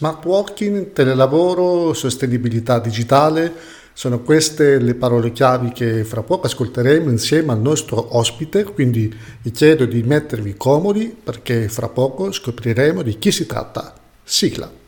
Smart 0.00 0.24
working, 0.24 0.94
telelavoro, 0.94 1.92
sostenibilità 1.92 2.78
digitale, 2.78 3.52
sono 3.92 4.20
queste 4.20 4.78
le 4.78 4.94
parole 4.94 5.30
chiavi 5.30 5.72
che 5.72 6.04
fra 6.04 6.22
poco 6.22 6.46
ascolteremo 6.46 7.10
insieme 7.10 7.52
al 7.52 7.60
nostro 7.60 8.16
ospite, 8.16 8.64
quindi 8.64 9.14
vi 9.42 9.50
chiedo 9.50 9.84
di 9.84 10.02
mettervi 10.02 10.54
comodi 10.56 11.14
perché 11.22 11.68
fra 11.68 11.88
poco 11.88 12.32
scopriremo 12.32 13.02
di 13.02 13.18
chi 13.18 13.30
si 13.30 13.44
tratta. 13.44 13.92
Sigla. 14.24 14.79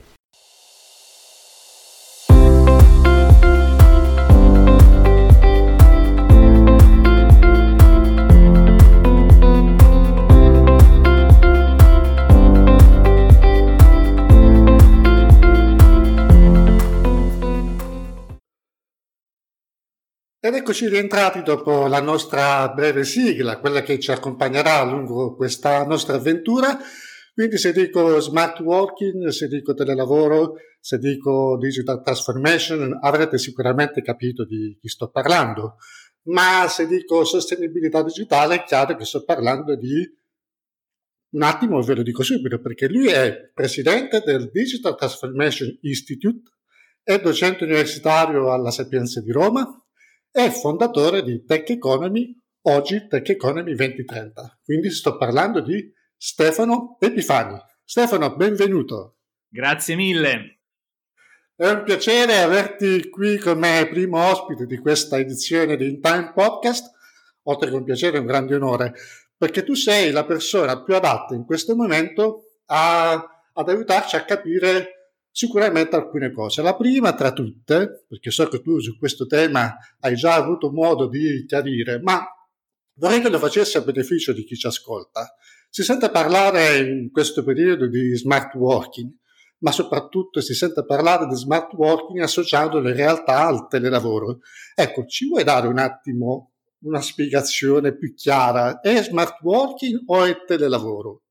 Ed 20.45 20.55
eccoci 20.55 20.89
rientrati 20.89 21.41
dopo 21.45 21.87
la 21.87 22.01
nostra 22.01 22.69
breve 22.71 23.05
sigla, 23.05 23.61
quella 23.61 23.81
che 23.83 24.01
ci 24.01 24.11
accompagnerà 24.11 24.83
lungo 24.83 25.37
questa 25.37 25.87
nostra 25.87 26.17
avventura. 26.17 26.77
Quindi 27.33 27.59
se 27.59 27.73
dico 27.73 28.19
smart 28.19 28.59
working, 28.59 29.29
se 29.29 29.47
dico 29.47 29.73
telelavoro, 29.73 30.55
se 30.81 30.99
dico 30.99 31.57
digital 31.61 32.03
transformation, 32.03 32.99
avrete 33.01 33.39
sicuramente 33.39 34.03
capito 34.03 34.45
di 34.45 34.77
chi 34.81 34.89
sto 34.89 35.11
parlando. 35.11 35.77
Ma 36.23 36.67
se 36.67 36.89
dico 36.89 37.23
sostenibilità 37.25 38.03
digitale, 38.03 38.57
è 38.57 38.65
chiaro 38.65 38.97
che 38.97 39.05
sto 39.05 39.23
parlando 39.23 39.77
di 39.77 40.13
un 41.35 41.43
attimo, 41.43 41.81
ve 41.83 41.95
lo 41.95 42.03
dico 42.03 42.25
subito, 42.25 42.61
perché 42.61 42.89
lui 42.89 43.07
è 43.07 43.53
presidente 43.55 44.21
del 44.27 44.51
Digital 44.53 44.97
Transformation 44.97 45.79
Institute, 45.83 46.51
è 47.01 47.21
docente 47.21 47.63
universitario 47.63 48.53
alla 48.53 48.73
Sapienza 48.73 49.21
di 49.21 49.31
Roma, 49.31 49.77
è 50.33 50.49
fondatore 50.49 51.23
di 51.23 51.45
Tech 51.45 51.69
Economy, 51.69 52.35
oggi 52.63 53.07
Tech 53.07 53.29
Economy 53.29 53.75
2030. 53.75 54.61
Quindi 54.65 54.91
sto 54.91 55.19
parlando 55.19 55.61
di 55.61 55.93
Stefano 56.17 56.97
Epifani. 56.99 57.61
Stefano, 57.85 58.35
benvenuto. 58.35 59.19
Grazie 59.47 59.95
mille. 59.95 60.61
È 61.55 61.69
un 61.69 61.83
piacere 61.83 62.39
averti 62.39 63.11
qui 63.11 63.37
come 63.37 63.87
primo 63.91 64.27
ospite 64.31 64.65
di 64.65 64.79
questa 64.79 65.19
edizione 65.19 65.77
di 65.77 65.87
In 65.87 66.01
Time 66.01 66.33
Podcast, 66.35 66.91
oltre 67.43 67.69
che 67.69 67.77
un 67.77 67.85
piacere, 67.85 68.17
è 68.17 68.21
un 68.21 68.27
grande 68.27 68.55
onore, 68.55 68.95
perché 69.37 69.63
tu 69.63 69.75
sei 69.75 70.13
la 70.13 70.25
persona 70.25 70.83
più 70.83 70.95
adatta 70.95 71.35
in 71.35 71.45
questo 71.45 71.77
momento 71.77 72.55
a, 72.67 73.13
ad 73.53 73.69
aiutarci 73.69 74.17
a 74.17 74.25
capire 74.25 75.02
Sicuramente 75.35 75.97
alcune 75.97 76.31
cose. 76.31 76.61
La 76.61 76.77
prima 76.77 77.15
tra 77.15 77.33
tutte, 77.33 78.05
perché 78.07 78.31
so 78.31 78.47
che 78.49 78.61
tu 78.61 78.79
su 78.81 78.99
questo 78.99 79.25
tema 79.27 79.75
hai 80.01 80.15
già 80.15 80.35
avuto 80.35 80.71
modo 80.71 81.09
di 81.09 81.47
chiarire, 81.47 82.01
ma 82.03 82.23
vorrei 82.97 83.23
che 83.23 83.31
lo 83.31 83.39
facessi 83.39 83.79
a 83.79 83.81
beneficio 83.81 84.35
di 84.35 84.45
chi 84.45 84.57
ci 84.57 84.67
ascolta. 84.67 85.35
Si 85.71 85.83
sente 85.83 86.11
parlare 86.11 86.77
in 86.81 87.11
questo 87.11 87.43
periodo 87.43 87.89
di 87.89 88.15
smart 88.15 88.55
working, 88.57 89.11
ma 89.61 89.73
soprattutto 89.73 90.43
si 90.43 90.53
sente 90.53 90.85
parlare 90.85 91.27
di 91.27 91.35
smart 91.35 91.73
working 91.73 92.21
associando 92.21 92.79
le 92.79 92.93
realtà 92.93 93.47
al 93.47 93.69
telelavoro. 93.69 94.41
Ecco, 94.75 95.07
ci 95.07 95.27
vuoi 95.27 95.45
dare 95.45 95.67
un 95.67 95.79
attimo 95.79 96.53
una 96.83 97.01
spiegazione 97.01 97.97
più 97.97 98.15
chiara? 98.15 98.81
È 98.81 99.03
smart 99.03 99.41
working 99.41 100.03
o 100.07 100.25
è 100.25 100.45
telelavoro? 100.45 101.22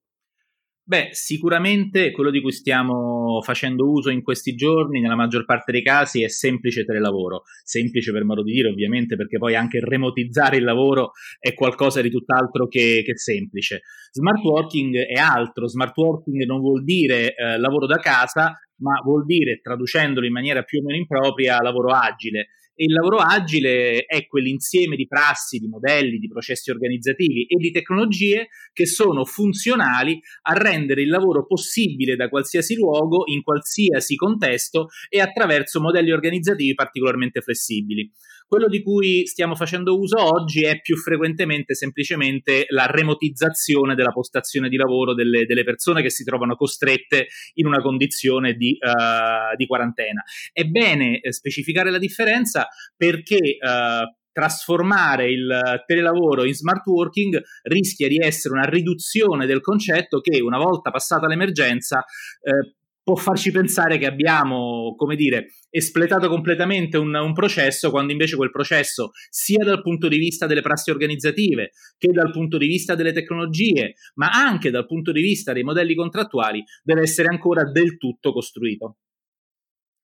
Beh, 0.84 1.10
sicuramente 1.12 2.12
quello 2.12 2.32
di 2.32 2.42
cui 2.42 2.52
stiamo 2.52 3.40
facendo 3.44 3.90
uso 3.90 4.10
in 4.10 4.24
questi 4.24 4.56
giorni, 4.56 5.00
nella 5.00 5.16
maggior 5.16 5.46
parte 5.46 5.72
dei 5.72 5.84
casi, 5.84 6.24
è 6.24 6.28
semplice 6.28 6.84
telelavoro. 6.84 7.44
Semplice 7.64 8.12
per 8.12 8.26
modo 8.26 8.44
di 8.44 8.52
dire, 8.52 8.70
ovviamente, 8.70 9.16
perché 9.16 9.38
poi 9.38 9.56
anche 9.56 9.80
remotizzare 9.80 10.58
il 10.58 10.64
lavoro 10.64 11.12
è 11.40 11.54
qualcosa 11.54 12.02
di 12.02 12.10
tutt'altro 12.10 12.68
che, 12.68 13.04
che 13.06 13.16
semplice. 13.16 13.82
Smart 14.12 14.44
working 14.44 14.98
è 14.98 15.20
altro. 15.20 15.68
Smart 15.68 15.96
working 15.96 16.44
non 16.46 16.60
vuol 16.60 16.84
dire 16.84 17.36
eh, 17.36 17.58
lavoro 17.58 17.86
da 17.86 17.98
casa, 17.98 18.60
ma 18.78 19.00
vuol 19.04 19.24
dire, 19.26 19.62
traducendolo 19.62 20.26
in 20.26 20.34
maniera 20.34 20.64
più 20.64 20.80
o 20.80 20.84
meno 20.84 20.98
impropria, 20.98 21.62
lavoro 21.62 21.94
agile. 21.94 22.48
E 22.74 22.86
il 22.86 22.94
lavoro 22.94 23.18
agile 23.18 24.06
è 24.06 24.26
quell'insieme 24.28 24.96
di 24.96 25.08
prassi, 25.08 25.60
di 25.60 25.68
modelli, 25.68 26.18
di 26.18 26.28
processi 26.28 26.72
organizzativi 26.72 27.46
e 27.46 27.58
di 27.58 27.72
tecnologie 27.72 28.48
che 28.74 28.86
sono 28.86 29.26
funzionali 29.26 30.20
a 30.44 30.54
rendere 30.54 31.02
il 31.02 31.10
lavoro 31.10 31.46
possibile 31.46 32.16
da 32.16 32.30
qualsiasi 32.30 32.76
luogo, 32.76 33.24
in 33.26 33.42
qualsiasi 33.44 34.16
contesto 34.16 34.88
e 35.10 35.20
attraverso 35.20 35.82
modelli 35.82 36.12
organizzativi 36.12 36.74
particolarmente 36.74 37.42
flessibili. 37.42 38.12
Quello 38.52 38.68
di 38.68 38.84
cui 38.84 39.26
stiamo 39.28 39.56
facendo 39.56 39.98
uso 39.98 40.22
oggi 40.22 40.66
è 40.66 40.82
più 40.82 40.98
frequentemente 40.98 41.74
semplicemente 41.74 42.66
la 42.68 42.86
remotizzazione 42.86 43.96
della 43.96 44.12
postazione 44.12 44.68
di 44.68 44.76
lavoro 44.76 45.14
delle, 45.14 45.46
delle 45.46 45.64
persone 45.64 46.02
che 46.02 46.10
si 46.10 46.26
trovano 46.26 46.58
costrette 46.58 47.28
in 47.54 47.66
una 47.66 47.82
condizione 47.82 48.56
di, 48.56 48.78
uh, 48.78 49.56
di 49.56 49.66
quarantena. 49.66 50.22
È 50.52 50.66
bene 50.66 51.22
eh, 51.22 51.32
specificare 51.32 51.92
la 51.92 51.98
differenza 51.98 52.68
perché 52.98 53.38
uh, 53.38 54.04
trasformare 54.34 55.32
il 55.32 55.84
telelavoro 55.86 56.44
in 56.44 56.54
smart 56.54 56.86
working 56.88 57.42
rischia 57.64 58.10
di 58.10 58.18
essere 58.18 58.56
una 58.56 58.66
riduzione 58.66 59.46
del 59.46 59.62
concetto 59.62 60.20
che 60.20 60.42
una 60.42 60.58
volta 60.58 60.92
passata 60.92 61.26
l'emergenza 61.26 62.04
eh, 62.42 62.81
può 63.04 63.16
farci 63.16 63.52
pensare 63.52 63.98
che 63.98 64.06
abbiamo, 64.06 64.96
come 64.96 65.16
dire, 65.16 65.54
espletato 65.70 66.28
completamente 66.30 66.98
un, 66.98 67.14
un, 67.14 67.34
processo, 67.34 67.90
quando 67.90 68.12
invece 68.12 68.36
quel 68.36 68.52
processo, 68.52 69.12
sia 69.30 69.64
dal 69.64 69.82
punto 69.82 70.08
di 70.08 70.18
vista 70.18 70.46
delle 70.46 70.62
prassi 70.62 70.92
organizzative, 70.92 71.72
che 71.98 72.12
dal 72.12 72.32
punto 72.32 72.58
di 72.58 72.68
vista 72.68 72.96
delle 72.96 73.14
tecnologie, 73.14 73.96
ma 74.16 74.30
anche 74.30 74.70
dal 74.70 74.86
punto 74.86 75.12
di 75.12 75.22
vista 75.22 75.54
dei 75.54 75.64
modelli 75.64 75.96
contrattuali, 75.96 76.64
deve 76.84 77.02
essere 77.02 77.30
ancora 77.30 77.64
del 77.70 77.98
tutto 77.98 78.32
costruito. 78.32 78.98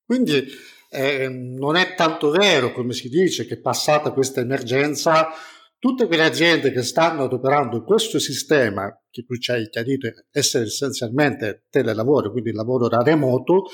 Quindi 0.05 0.45
eh, 0.89 1.27
non 1.27 1.75
è 1.75 1.93
tanto 1.95 2.31
vero, 2.31 2.71
come 2.71 2.93
si 2.93 3.09
dice, 3.09 3.45
che 3.45 3.59
passata 3.59 4.11
questa 4.11 4.39
emergenza 4.39 5.29
tutte 5.79 6.07
quelle 6.07 6.23
aziende 6.23 6.71
che 6.71 6.81
stanno 6.81 7.23
adoperando 7.23 7.83
questo 7.83 8.19
sistema, 8.19 8.89
che 9.09 9.23
tu 9.23 9.35
ci 9.35 9.51
hai 9.51 9.69
chiarito 9.69 10.09
essere 10.31 10.65
essenzialmente 10.65 11.65
telelavoro, 11.69 12.31
quindi 12.31 12.51
lavoro 12.51 12.87
da 12.87 13.01
remoto, 13.01 13.65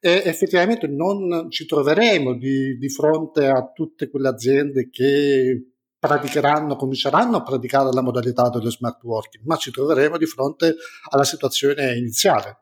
eh, 0.00 0.22
effettivamente 0.24 0.88
non 0.88 1.50
ci 1.50 1.64
troveremo 1.66 2.36
di, 2.36 2.76
di 2.76 2.88
fronte 2.88 3.46
a 3.46 3.70
tutte 3.72 4.10
quelle 4.10 4.28
aziende 4.28 4.88
che 4.90 5.72
praticheranno, 5.98 6.74
cominceranno 6.74 7.36
a 7.36 7.42
praticare 7.42 7.92
la 7.92 8.02
modalità 8.02 8.48
dello 8.48 8.70
smart 8.70 9.00
working, 9.04 9.44
ma 9.44 9.54
ci 9.54 9.70
troveremo 9.70 10.18
di 10.18 10.26
fronte 10.26 10.74
alla 11.10 11.22
situazione 11.22 11.96
iniziale. 11.96 12.61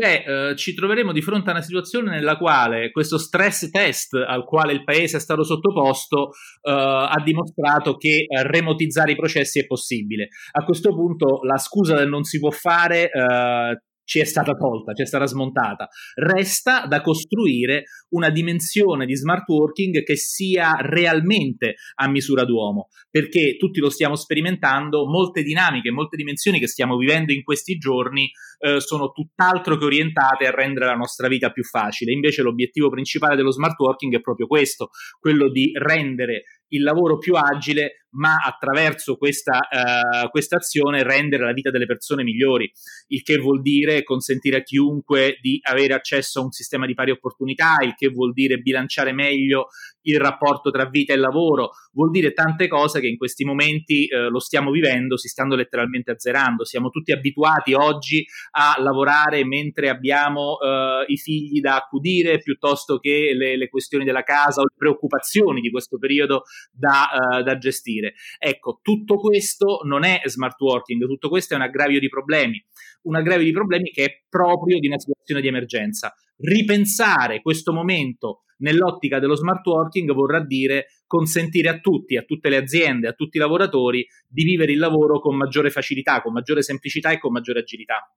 Beh, 0.00 0.22
eh, 0.50 0.56
ci 0.56 0.72
troveremo 0.72 1.12
di 1.12 1.20
fronte 1.20 1.50
a 1.50 1.52
una 1.52 1.60
situazione 1.60 2.08
nella 2.10 2.38
quale 2.38 2.90
questo 2.90 3.18
stress 3.18 3.68
test 3.68 4.14
al 4.14 4.46
quale 4.46 4.72
il 4.72 4.82
paese 4.82 5.18
è 5.18 5.20
stato 5.20 5.44
sottoposto 5.44 6.30
eh, 6.62 6.70
ha 6.72 7.20
dimostrato 7.22 7.96
che 7.96 8.24
eh, 8.26 8.42
remotizzare 8.44 9.12
i 9.12 9.16
processi 9.16 9.58
è 9.58 9.66
possibile. 9.66 10.28
A 10.52 10.64
questo 10.64 10.94
punto 10.94 11.40
la 11.42 11.58
scusa 11.58 11.96
del 11.96 12.08
non 12.08 12.22
si 12.22 12.38
può 12.38 12.50
fare 12.50 13.10
eh, 13.10 13.82
ci 14.10 14.18
è 14.18 14.24
stata 14.24 14.54
tolta, 14.54 14.92
ci 14.92 15.02
è 15.02 15.06
stata 15.06 15.24
smontata. 15.24 15.88
Resta 16.16 16.84
da 16.88 17.00
costruire 17.00 17.84
una 18.08 18.28
dimensione 18.28 19.06
di 19.06 19.14
smart 19.14 19.48
working 19.48 20.02
che 20.02 20.16
sia 20.16 20.74
realmente 20.80 21.76
a 21.94 22.10
misura 22.10 22.44
d'uomo, 22.44 22.88
perché 23.08 23.56
tutti 23.56 23.78
lo 23.78 23.88
stiamo 23.88 24.16
sperimentando, 24.16 25.06
molte 25.06 25.44
dinamiche, 25.44 25.92
molte 25.92 26.16
dimensioni 26.16 26.58
che 26.58 26.66
stiamo 26.66 26.96
vivendo 26.96 27.32
in 27.32 27.44
questi 27.44 27.78
giorni 27.78 28.28
eh, 28.58 28.80
sono 28.80 29.12
tutt'altro 29.12 29.76
che 29.76 29.84
orientate 29.84 30.44
a 30.44 30.50
rendere 30.50 30.86
la 30.86 30.96
nostra 30.96 31.28
vita 31.28 31.52
più 31.52 31.62
facile. 31.62 32.12
Invece 32.12 32.42
l'obiettivo 32.42 32.90
principale 32.90 33.36
dello 33.36 33.52
smart 33.52 33.78
working 33.78 34.16
è 34.16 34.20
proprio 34.20 34.48
questo, 34.48 34.88
quello 35.20 35.48
di 35.48 35.70
rendere 35.72 36.42
il 36.72 36.82
lavoro 36.82 37.16
più 37.18 37.34
agile, 37.34 37.99
ma 38.12 38.36
attraverso 38.44 39.16
questa, 39.16 39.58
uh, 39.58 40.56
azione 40.56 41.02
rendere 41.02 41.44
la 41.44 41.52
vita 41.52 41.70
delle 41.70 41.86
persone 41.86 42.22
migliori, 42.22 42.70
il 43.08 43.22
che 43.22 43.36
vuol 43.36 43.60
dire 43.60 44.02
consentire 44.02 44.58
a 44.58 44.62
chiunque 44.62 45.38
di 45.40 45.58
avere 45.62 45.94
accesso 45.94 46.40
a 46.40 46.44
un 46.44 46.50
sistema 46.50 46.86
di 46.86 46.94
pari 46.94 47.10
opportunità, 47.10 47.76
il 47.82 47.94
che 47.94 48.08
vuol 48.08 48.32
dire 48.32 48.58
bilanciare 48.58 49.12
meglio 49.12 49.68
il 50.02 50.18
rapporto 50.18 50.70
tra 50.70 50.88
vita 50.88 51.12
e 51.12 51.16
lavoro, 51.16 51.70
vuol 51.92 52.10
dire 52.10 52.32
tante 52.32 52.68
cose 52.68 53.00
che 53.00 53.06
in 53.06 53.16
questi 53.16 53.44
momenti 53.44 54.06
eh, 54.06 54.28
lo 54.28 54.38
stiamo 54.38 54.70
vivendo, 54.70 55.16
si 55.16 55.28
stanno 55.28 55.54
letteralmente 55.54 56.12
azzerando. 56.12 56.64
Siamo 56.64 56.88
tutti 56.88 57.12
abituati 57.12 57.74
oggi 57.74 58.24
a 58.52 58.76
lavorare 58.78 59.44
mentre 59.44 59.88
abbiamo 59.88 60.58
eh, 60.58 61.04
i 61.06 61.16
figli 61.16 61.60
da 61.60 61.76
accudire 61.76 62.38
piuttosto 62.38 62.98
che 62.98 63.32
le, 63.34 63.56
le, 63.56 63.68
questioni 63.68 64.04
della 64.04 64.22
casa 64.22 64.60
o 64.60 64.64
le 64.64 64.74
preoccupazioni 64.76 65.60
di 65.60 65.70
questo 65.70 65.98
periodo 65.98 66.42
da, 66.72 67.38
eh, 67.38 67.42
da 67.42 67.58
gestire 67.58 67.99
dire. 68.00 68.14
Ecco, 68.38 68.80
tutto 68.82 69.16
questo 69.16 69.80
non 69.84 70.04
è 70.04 70.20
smart 70.24 70.60
working, 70.60 71.06
tutto 71.06 71.28
questo 71.28 71.54
è 71.54 71.56
un 71.56 71.62
aggravio 71.62 72.00
di 72.00 72.08
problemi, 72.08 72.62
un 73.02 73.16
aggravio 73.16 73.44
di 73.44 73.52
problemi 73.52 73.90
che 73.90 74.04
è 74.04 74.22
proprio 74.28 74.78
di 74.78 74.86
una 74.86 74.98
situazione 74.98 75.40
di 75.40 75.48
emergenza. 75.48 76.14
Ripensare 76.36 77.42
questo 77.42 77.72
momento 77.72 78.44
nell'ottica 78.60 79.18
dello 79.18 79.36
smart 79.36 79.66
working 79.66 80.12
vorrà 80.12 80.44
dire 80.44 80.86
consentire 81.06 81.68
a 81.68 81.80
tutti, 81.80 82.16
a 82.16 82.22
tutte 82.22 82.48
le 82.48 82.56
aziende, 82.56 83.08
a 83.08 83.12
tutti 83.12 83.36
i 83.36 83.40
lavoratori 83.40 84.06
di 84.26 84.44
vivere 84.44 84.72
il 84.72 84.78
lavoro 84.78 85.20
con 85.20 85.36
maggiore 85.36 85.70
facilità, 85.70 86.22
con 86.22 86.32
maggiore 86.32 86.62
semplicità 86.62 87.10
e 87.10 87.18
con 87.18 87.32
maggiore 87.32 87.60
agilità. 87.60 88.14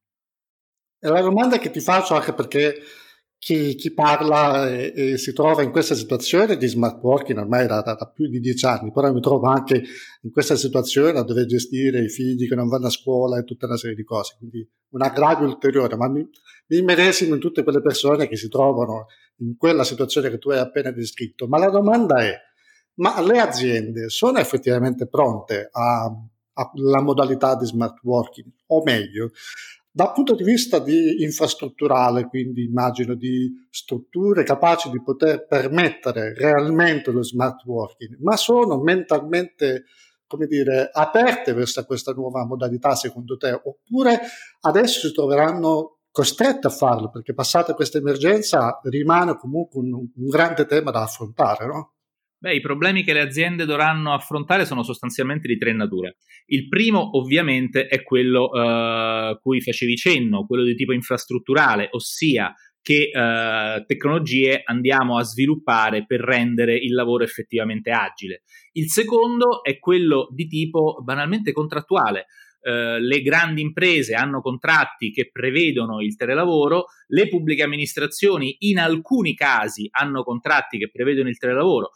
E 0.99 1.09
la 1.09 1.21
domanda 1.21 1.57
che 1.57 1.69
ti 1.69 1.81
faccio 1.81 2.15
anche 2.15 2.33
perché 2.33 2.81
chi, 3.43 3.75
chi 3.75 3.91
parla 3.91 4.69
e, 4.69 4.93
e, 4.95 5.17
si 5.17 5.33
trova 5.33 5.63
in 5.63 5.71
questa 5.71 5.95
situazione 5.95 6.55
di 6.55 6.65
smart 6.65 7.03
working 7.03 7.39
ormai 7.39 7.67
da, 7.67 7.81
da, 7.81 7.93
da, 7.95 8.07
più 8.07 8.29
di 8.29 8.39
dieci 8.39 8.65
anni, 8.65 8.93
però 8.93 9.11
mi 9.11 9.19
trovo 9.19 9.47
anche 9.47 9.83
in 10.21 10.31
questa 10.31 10.55
situazione 10.55 11.19
a 11.19 11.23
dover 11.23 11.45
gestire 11.45 11.99
i 11.99 12.07
figli 12.07 12.47
che 12.47 12.55
non 12.55 12.69
vanno 12.69 12.87
a 12.87 12.89
scuola 12.89 13.37
e 13.37 13.43
tutta 13.43 13.65
una 13.65 13.75
serie 13.75 13.97
di 13.97 14.05
cose, 14.05 14.35
quindi 14.37 14.65
un 14.91 15.01
aggravio 15.01 15.45
ulteriore, 15.45 15.97
ma 15.97 16.07
mi, 16.07 16.25
mi 16.67 16.81
medesimo 16.83 17.33
in 17.33 17.41
tutte 17.41 17.63
quelle 17.63 17.81
persone 17.81 18.29
che 18.29 18.37
si 18.37 18.47
trovano 18.47 19.07
in 19.39 19.57
quella 19.57 19.83
situazione 19.83 20.29
che 20.29 20.37
tu 20.37 20.49
hai 20.49 20.59
appena 20.59 20.91
descritto. 20.91 21.45
Ma 21.45 21.57
la 21.57 21.69
domanda 21.69 22.23
è, 22.23 22.33
ma 22.95 23.21
le 23.21 23.39
aziende 23.39 24.07
sono 24.07 24.39
effettivamente 24.39 25.05
pronte 25.05 25.69
alla 25.73 27.01
modalità 27.01 27.57
di 27.57 27.65
smart 27.65 28.01
working? 28.03 28.49
O 28.67 28.83
meglio, 28.83 29.31
dal 29.95 30.11
punto 30.11 30.33
di 30.33 30.43
vista 30.43 30.79
di 30.79 31.21
infrastrutturale, 31.21 32.27
quindi 32.27 32.63
immagino 32.63 33.13
di 33.13 33.51
strutture 33.69 34.43
capaci 34.43 34.89
di 34.89 34.99
poter 35.03 35.45
permettere 35.45 36.33
realmente 36.33 37.11
lo 37.11 37.23
smart 37.23 37.63
working, 37.63 38.17
ma 38.19 38.35
sono 38.35 38.81
mentalmente 38.81 39.83
come 40.25 40.47
dire, 40.47 40.89
aperte 40.91 41.53
verso 41.53 41.85
questa 41.85 42.11
nuova 42.11 42.43
modalità 42.43 42.95
secondo 42.95 43.37
te? 43.37 43.51
Oppure 43.51 44.19
adesso 44.61 45.07
si 45.07 45.13
troveranno 45.13 45.99
costretti 46.09 46.65
a 46.65 46.71
farlo 46.71 47.11
perché 47.11 47.35
passata 47.35 47.75
questa 47.75 47.99
emergenza 47.99 48.79
rimane 48.83 49.35
comunque 49.37 49.79
un, 49.79 49.93
un 49.93 50.27
grande 50.27 50.65
tema 50.65 50.89
da 50.89 51.03
affrontare, 51.03 51.67
no? 51.67 51.93
Beh, 52.43 52.55
i 52.55 52.59
problemi 52.59 53.03
che 53.03 53.13
le 53.13 53.21
aziende 53.21 53.63
dovranno 53.63 54.11
affrontare 54.11 54.65
sono 54.65 54.83
sostanzialmente 54.83 55.47
di 55.47 55.57
tre 55.57 55.71
nature. 55.71 56.17
Il 56.47 56.67
primo, 56.67 57.15
ovviamente, 57.17 57.87
è 57.87 58.03
quello 58.03 58.49
uh, 58.49 59.39
cui 59.39 59.61
facevi 59.61 59.95
cenno, 59.95 60.45
quello 60.45 60.65
di 60.65 60.75
tipo 60.75 60.91
infrastrutturale, 60.91 61.87
ossia 61.91 62.53
che 62.81 63.11
uh, 63.13 63.85
tecnologie 63.85 64.61
andiamo 64.65 65.17
a 65.17 65.23
sviluppare 65.23 66.05
per 66.05 66.19
rendere 66.19 66.75
il 66.75 66.93
lavoro 66.93 67.23
effettivamente 67.23 67.91
agile. 67.91 68.41
Il 68.73 68.89
secondo 68.89 69.63
è 69.63 69.79
quello 69.79 70.27
di 70.35 70.45
tipo 70.45 71.01
banalmente 71.01 71.53
contrattuale. 71.53 72.25
Uh, 72.59 72.99
le 72.99 73.21
grandi 73.21 73.61
imprese 73.61 74.15
hanno 74.15 74.41
contratti 74.41 75.11
che 75.11 75.29
prevedono 75.31 76.01
il 76.01 76.17
telelavoro, 76.17 76.87
le 77.07 77.29
pubbliche 77.29 77.63
amministrazioni 77.63 78.57
in 78.69 78.79
alcuni 78.79 79.33
casi 79.33 79.87
hanno 79.91 80.23
contratti 80.23 80.77
che 80.77 80.89
prevedono 80.91 81.29
il 81.29 81.37
telelavoro, 81.37 81.91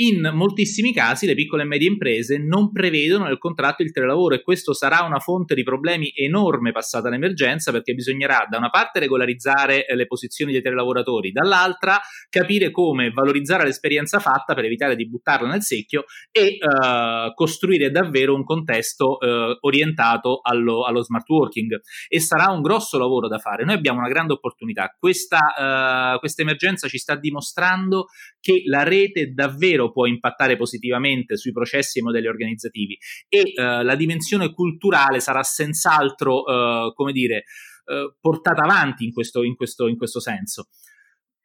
in 0.00 0.30
moltissimi 0.32 0.92
casi 0.92 1.26
le 1.26 1.34
piccole 1.34 1.62
e 1.62 1.66
medie 1.66 1.88
imprese 1.88 2.38
non 2.38 2.70
prevedono 2.70 3.24
nel 3.24 3.38
contratto 3.38 3.82
il 3.82 3.90
telelavoro 3.90 4.36
e 4.36 4.42
questo 4.42 4.72
sarà 4.72 5.02
una 5.02 5.18
fonte 5.18 5.54
di 5.54 5.64
problemi 5.64 6.12
enorme 6.14 6.70
passata 6.70 7.08
l'emergenza 7.08 7.72
perché 7.72 7.94
bisognerà 7.94 8.46
da 8.48 8.58
una 8.58 8.70
parte 8.70 9.00
regolarizzare 9.00 9.86
eh, 9.86 9.96
le 9.96 10.06
posizioni 10.06 10.52
dei 10.52 10.62
telelavoratori, 10.62 11.32
dall'altra 11.32 11.98
capire 12.28 12.70
come 12.70 13.10
valorizzare 13.10 13.64
l'esperienza 13.64 14.20
fatta 14.20 14.54
per 14.54 14.64
evitare 14.64 14.94
di 14.94 15.08
buttarla 15.08 15.48
nel 15.48 15.62
secchio 15.62 16.04
e 16.30 16.58
uh, 16.60 17.32
costruire 17.34 17.90
davvero 17.90 18.34
un 18.34 18.44
contesto 18.44 19.16
uh, 19.16 19.56
orientato 19.60 20.40
allo, 20.42 20.84
allo, 20.84 21.02
smart 21.02 21.28
working 21.28 21.80
e 22.06 22.20
sarà 22.20 22.52
un 22.52 22.60
grosso 22.60 22.98
lavoro 22.98 23.26
da 23.26 23.38
fare. 23.38 23.64
Noi 23.64 23.74
abbiamo 23.74 23.98
una 23.98 24.08
grande 24.08 24.34
opportunità. 24.34 24.94
Questa, 24.96 26.18
uh, 26.20 26.40
emergenza 26.40 26.86
ci 26.86 26.98
sta 26.98 27.16
dimostrando 27.16 28.06
che 28.40 28.62
la 28.66 28.84
rete 28.84 29.32
davvero 29.32 29.87
può 29.90 30.06
impattare 30.06 30.56
positivamente 30.56 31.36
sui 31.36 31.52
processi 31.52 31.98
e 31.98 32.02
modelli 32.02 32.26
organizzativi 32.26 32.96
e 33.28 33.52
uh, 33.54 33.82
la 33.82 33.94
dimensione 33.94 34.52
culturale 34.52 35.20
sarà 35.20 35.42
senz'altro, 35.42 36.42
uh, 36.42 36.92
come 36.94 37.12
dire, 37.12 37.44
uh, 37.84 38.14
portata 38.20 38.62
avanti 38.62 39.04
in 39.04 39.12
questo, 39.12 39.42
in 39.42 39.54
questo, 39.54 39.86
in 39.86 39.96
questo 39.96 40.20
senso. 40.20 40.68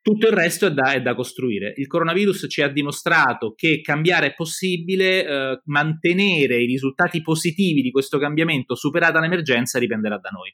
Tutto 0.03 0.27
il 0.27 0.33
resto 0.33 0.65
è 0.65 0.71
da, 0.71 0.91
è 0.91 1.01
da, 1.01 1.15
costruire. 1.15 1.73
Il 1.77 1.87
coronavirus 1.87 2.47
ci 2.49 2.61
ha 2.61 2.67
dimostrato 2.67 3.53
che 3.55 3.79
cambiare 3.79 4.27
è 4.27 4.33
possibile, 4.33 5.25
eh, 5.25 5.61
mantenere 5.67 6.61
i 6.61 6.65
risultati 6.65 7.21
positivi 7.21 7.81
di 7.81 7.89
questo 7.89 8.19
cambiamento 8.19 8.75
superata 8.75 9.21
l'emergenza 9.21 9.79
dipenderà 9.79 10.17
da 10.17 10.29
noi. 10.31 10.53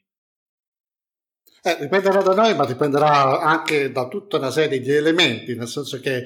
Eh, 1.62 1.78
dipenderà 1.80 2.22
da 2.22 2.32
noi, 2.32 2.54
ma 2.54 2.64
dipenderà 2.64 3.40
anche 3.40 3.90
da 3.90 4.06
tutta 4.06 4.36
una 4.36 4.52
serie 4.52 4.78
di 4.78 4.92
elementi, 4.92 5.56
nel 5.56 5.66
senso 5.66 5.98
che 5.98 6.18
eh, 6.18 6.24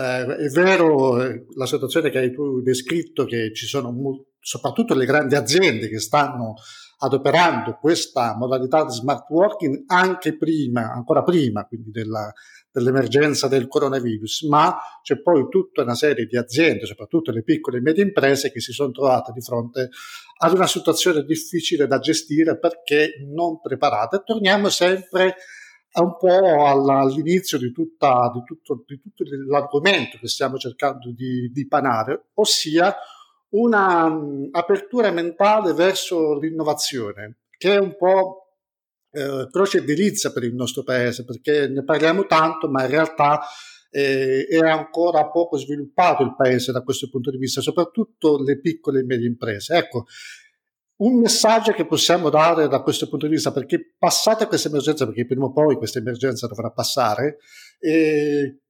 è 0.00 0.48
vero 0.48 1.22
eh, 1.22 1.46
la 1.54 1.66
situazione 1.66 2.10
che 2.10 2.18
hai 2.18 2.32
tu 2.32 2.60
descritto, 2.62 3.24
che 3.24 3.52
ci 3.54 3.66
sono 3.66 3.94
soprattutto 4.40 4.94
le 4.94 5.06
grandi 5.06 5.36
aziende 5.36 5.88
che 5.88 6.00
stanno 6.00 6.54
adoperando 6.98 7.78
questa 7.80 8.36
modalità 8.36 8.84
di 8.84 8.92
smart 8.92 9.28
working 9.30 9.84
anche 9.86 10.36
prima, 10.36 10.92
ancora 10.92 11.22
prima 11.22 11.64
quindi 11.66 11.90
della, 11.90 12.32
dell'emergenza 12.72 13.46
del 13.46 13.68
coronavirus, 13.68 14.42
ma 14.48 14.76
c'è 15.02 15.20
poi 15.20 15.46
tutta 15.48 15.82
una 15.82 15.94
serie 15.94 16.26
di 16.26 16.36
aziende, 16.36 16.86
soprattutto 16.86 17.30
le 17.30 17.42
piccole 17.42 17.78
e 17.78 17.80
medie 17.80 18.02
imprese, 18.02 18.50
che 18.50 18.60
si 18.60 18.72
sono 18.72 18.90
trovate 18.90 19.32
di 19.32 19.40
fronte 19.40 19.90
ad 20.38 20.52
una 20.52 20.66
situazione 20.66 21.22
difficile 21.22 21.86
da 21.86 21.98
gestire 21.98 22.58
perché 22.58 23.14
non 23.32 23.60
preparate. 23.60 24.22
Torniamo 24.24 24.68
sempre 24.70 25.36
è 25.94 26.00
un 26.00 26.16
po' 26.16 26.66
all'inizio 26.66 27.56
di, 27.56 27.70
tutta, 27.70 28.28
di, 28.34 28.42
tutto, 28.42 28.82
di 28.84 29.00
tutto, 29.00 29.22
l'argomento 29.46 30.18
che 30.18 30.26
stiamo 30.26 30.56
cercando 30.56 31.12
di, 31.12 31.52
di 31.52 31.68
panare, 31.68 32.30
ossia 32.34 32.96
una 33.50 34.06
um, 34.06 34.48
apertura 34.50 35.12
mentale 35.12 35.72
verso 35.72 36.36
l'innovazione, 36.36 37.42
che 37.56 37.74
è 37.74 37.78
un 37.78 37.94
po' 37.96 38.56
eh, 39.12 39.46
croce 39.52 39.78
e 39.78 39.84
delizia 39.84 40.32
per 40.32 40.42
il 40.42 40.54
nostro 40.56 40.82
paese, 40.82 41.24
perché 41.24 41.68
ne 41.68 41.84
parliamo 41.84 42.26
tanto, 42.26 42.68
ma 42.68 42.82
in 42.82 42.90
realtà 42.90 43.42
eh, 43.88 44.46
è 44.50 44.58
ancora 44.58 45.28
poco 45.28 45.56
sviluppato 45.56 46.24
il 46.24 46.34
paese 46.34 46.72
da 46.72 46.82
questo 46.82 47.08
punto 47.08 47.30
di 47.30 47.38
vista, 47.38 47.60
soprattutto 47.60 48.42
le 48.42 48.58
piccole 48.58 48.98
e 48.98 49.04
medie 49.04 49.28
imprese. 49.28 49.76
Ecco, 49.76 50.06
un 50.96 51.18
messaggio 51.18 51.72
che 51.72 51.86
possiamo 51.86 52.30
dare 52.30 52.68
da 52.68 52.82
questo 52.82 53.08
punto 53.08 53.26
di 53.26 53.34
vista, 53.34 53.52
perché 53.52 53.94
passata 53.98 54.46
questa 54.46 54.68
emergenza, 54.68 55.06
perché 55.06 55.26
prima 55.26 55.46
o 55.46 55.52
poi 55.52 55.76
questa 55.76 55.98
emergenza 55.98 56.46
dovrà 56.46 56.70
passare, 56.70 57.38
eh, 57.80 58.60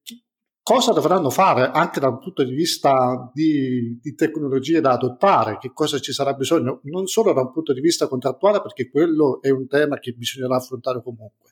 cosa 0.62 0.92
dovranno 0.92 1.28
fare 1.28 1.70
anche 1.70 2.00
dal 2.00 2.18
punto 2.18 2.42
di 2.42 2.54
vista 2.54 3.30
di, 3.34 3.98
di, 4.00 4.14
tecnologie 4.14 4.80
da 4.80 4.92
adottare, 4.92 5.58
che 5.58 5.72
cosa 5.74 5.98
ci 5.98 6.12
sarà 6.12 6.32
bisogno, 6.32 6.80
non 6.84 7.06
solo 7.06 7.34
da 7.34 7.42
un 7.42 7.52
punto 7.52 7.74
di 7.74 7.80
vista 7.80 8.08
contrattuale, 8.08 8.62
perché 8.62 8.88
quello 8.88 9.42
è 9.42 9.50
un 9.50 9.66
tema 9.66 9.98
che 9.98 10.12
bisognerà 10.12 10.56
affrontare 10.56 11.02
comunque, 11.02 11.50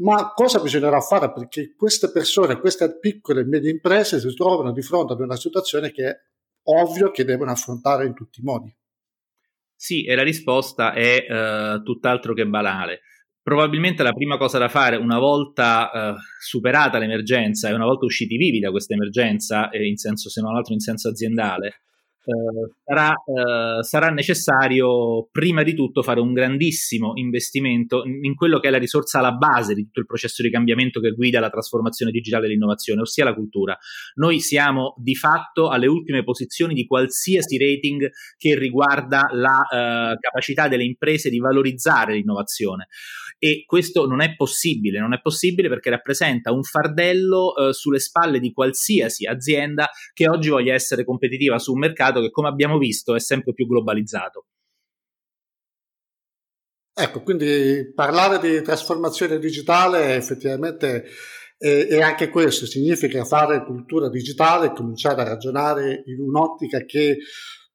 ma 0.00 0.32
cosa 0.34 0.60
bisognerà 0.60 1.00
fare 1.00 1.32
perché 1.32 1.74
queste 1.74 2.10
persone, 2.10 2.60
queste 2.60 2.98
piccole 2.98 3.40
e 3.40 3.44
medie 3.44 3.70
imprese 3.70 4.20
si 4.20 4.34
trovano 4.34 4.72
di 4.72 4.82
fronte 4.82 5.14
ad 5.14 5.20
una 5.20 5.36
situazione 5.36 5.90
che 5.90 6.06
è 6.06 6.14
ovvio 6.64 7.10
che 7.10 7.24
devono 7.24 7.50
affrontare 7.50 8.04
in 8.04 8.12
tutti 8.12 8.40
i 8.40 8.42
modi. 8.42 8.76
Sì, 9.76 10.04
e 10.04 10.14
la 10.14 10.22
risposta 10.22 10.92
è 10.92 11.26
uh, 11.28 11.82
tutt'altro 11.82 12.32
che 12.32 12.46
banale. 12.46 13.00
Probabilmente 13.42 14.02
la 14.02 14.12
prima 14.12 14.38
cosa 14.38 14.58
da 14.58 14.68
fare 14.68 14.96
una 14.96 15.18
volta 15.18 15.90
uh, 15.92 16.16
superata 16.40 16.98
l'emergenza 16.98 17.68
e 17.68 17.74
una 17.74 17.84
volta 17.84 18.06
usciti 18.06 18.36
vivi 18.36 18.58
da 18.58 18.70
questa 18.70 18.94
emergenza, 18.94 19.68
eh, 19.68 19.92
se 19.94 20.40
non 20.40 20.56
altro 20.56 20.72
in 20.72 20.80
senso 20.80 21.10
aziendale, 21.10 21.82
eh, 22.26 22.72
sarà, 22.84 23.14
uh, 23.24 23.82
sarà, 23.82 24.10
necessario 24.10 25.28
prima 25.30 25.62
di 25.62 25.74
tutto 25.74 26.02
fare 26.02 26.18
un 26.18 26.32
grandissimo 26.32 27.12
investimento 27.14 28.02
in 28.04 28.34
quello 28.34 28.58
che 28.58 28.66
è 28.66 28.70
la 28.72 28.78
risorsa 28.78 29.20
alla 29.20 29.30
base 29.30 29.74
di 29.74 29.84
tutto 29.84 30.00
il 30.00 30.06
processo 30.06 30.42
di 30.42 30.50
cambiamento 30.50 30.98
che 30.98 31.12
guida 31.12 31.38
la 31.38 31.50
trasformazione 31.50 32.10
digitale 32.10 32.46
e 32.46 32.48
l'innovazione, 32.48 33.02
ossia 33.02 33.22
la 33.22 33.32
cultura. 33.32 33.78
Noi 34.16 34.40
siamo 34.40 34.96
di 34.98 35.14
fatto 35.14 35.68
alle 35.68 35.86
ultime 35.86 36.24
posizioni 36.24 36.74
di 36.74 36.84
qualsiasi 36.84 37.58
rating 37.58 38.10
che 38.36 38.58
riguarda 38.58 39.28
la 39.30 39.60
uh, 39.60 40.18
capacità 40.18 40.66
delle 40.66 40.84
imprese 40.84 41.30
di 41.30 41.38
valorizzare 41.38 42.14
l'innovazione 42.14 42.88
e 43.38 43.64
questo 43.66 44.06
non 44.06 44.20
è 44.22 44.34
possibile, 44.34 44.98
non 44.98 45.12
è 45.12 45.20
possibile 45.20 45.68
perché 45.68 45.90
rappresenta 45.90 46.52
un 46.52 46.62
fardello 46.62 47.52
uh, 47.52 47.72
sulle 47.72 47.98
spalle 47.98 48.40
di 48.40 48.52
qualsiasi 48.52 49.26
azienda 49.26 49.90
che 50.12 50.28
oggi 50.28 50.48
voglia 50.48 50.74
essere 50.74 51.04
competitiva 51.04 51.58
su 51.58 51.72
un 51.72 51.80
mercato 51.80 52.20
che 52.20 52.30
come 52.30 52.48
abbiamo 52.48 52.78
visto 52.78 53.14
è 53.14 53.20
sempre 53.20 53.52
più 53.52 53.66
globalizzato. 53.66 54.46
Ecco, 56.98 57.22
quindi 57.22 57.92
parlare 57.94 58.38
di 58.38 58.62
trasformazione 58.62 59.38
digitale 59.38 60.16
effettivamente 60.16 61.04
E, 61.58 61.86
e, 61.90 62.02
anche 62.02 62.28
questo 62.28 62.66
significa 62.66 63.24
fare 63.24 63.64
cultura 63.64 64.10
digitale 64.10 64.74
cominciare 64.74 65.22
a 65.22 65.24
ragionare 65.24 66.02
in 66.04 66.20
un'ottica 66.20 66.84
che 66.84 67.16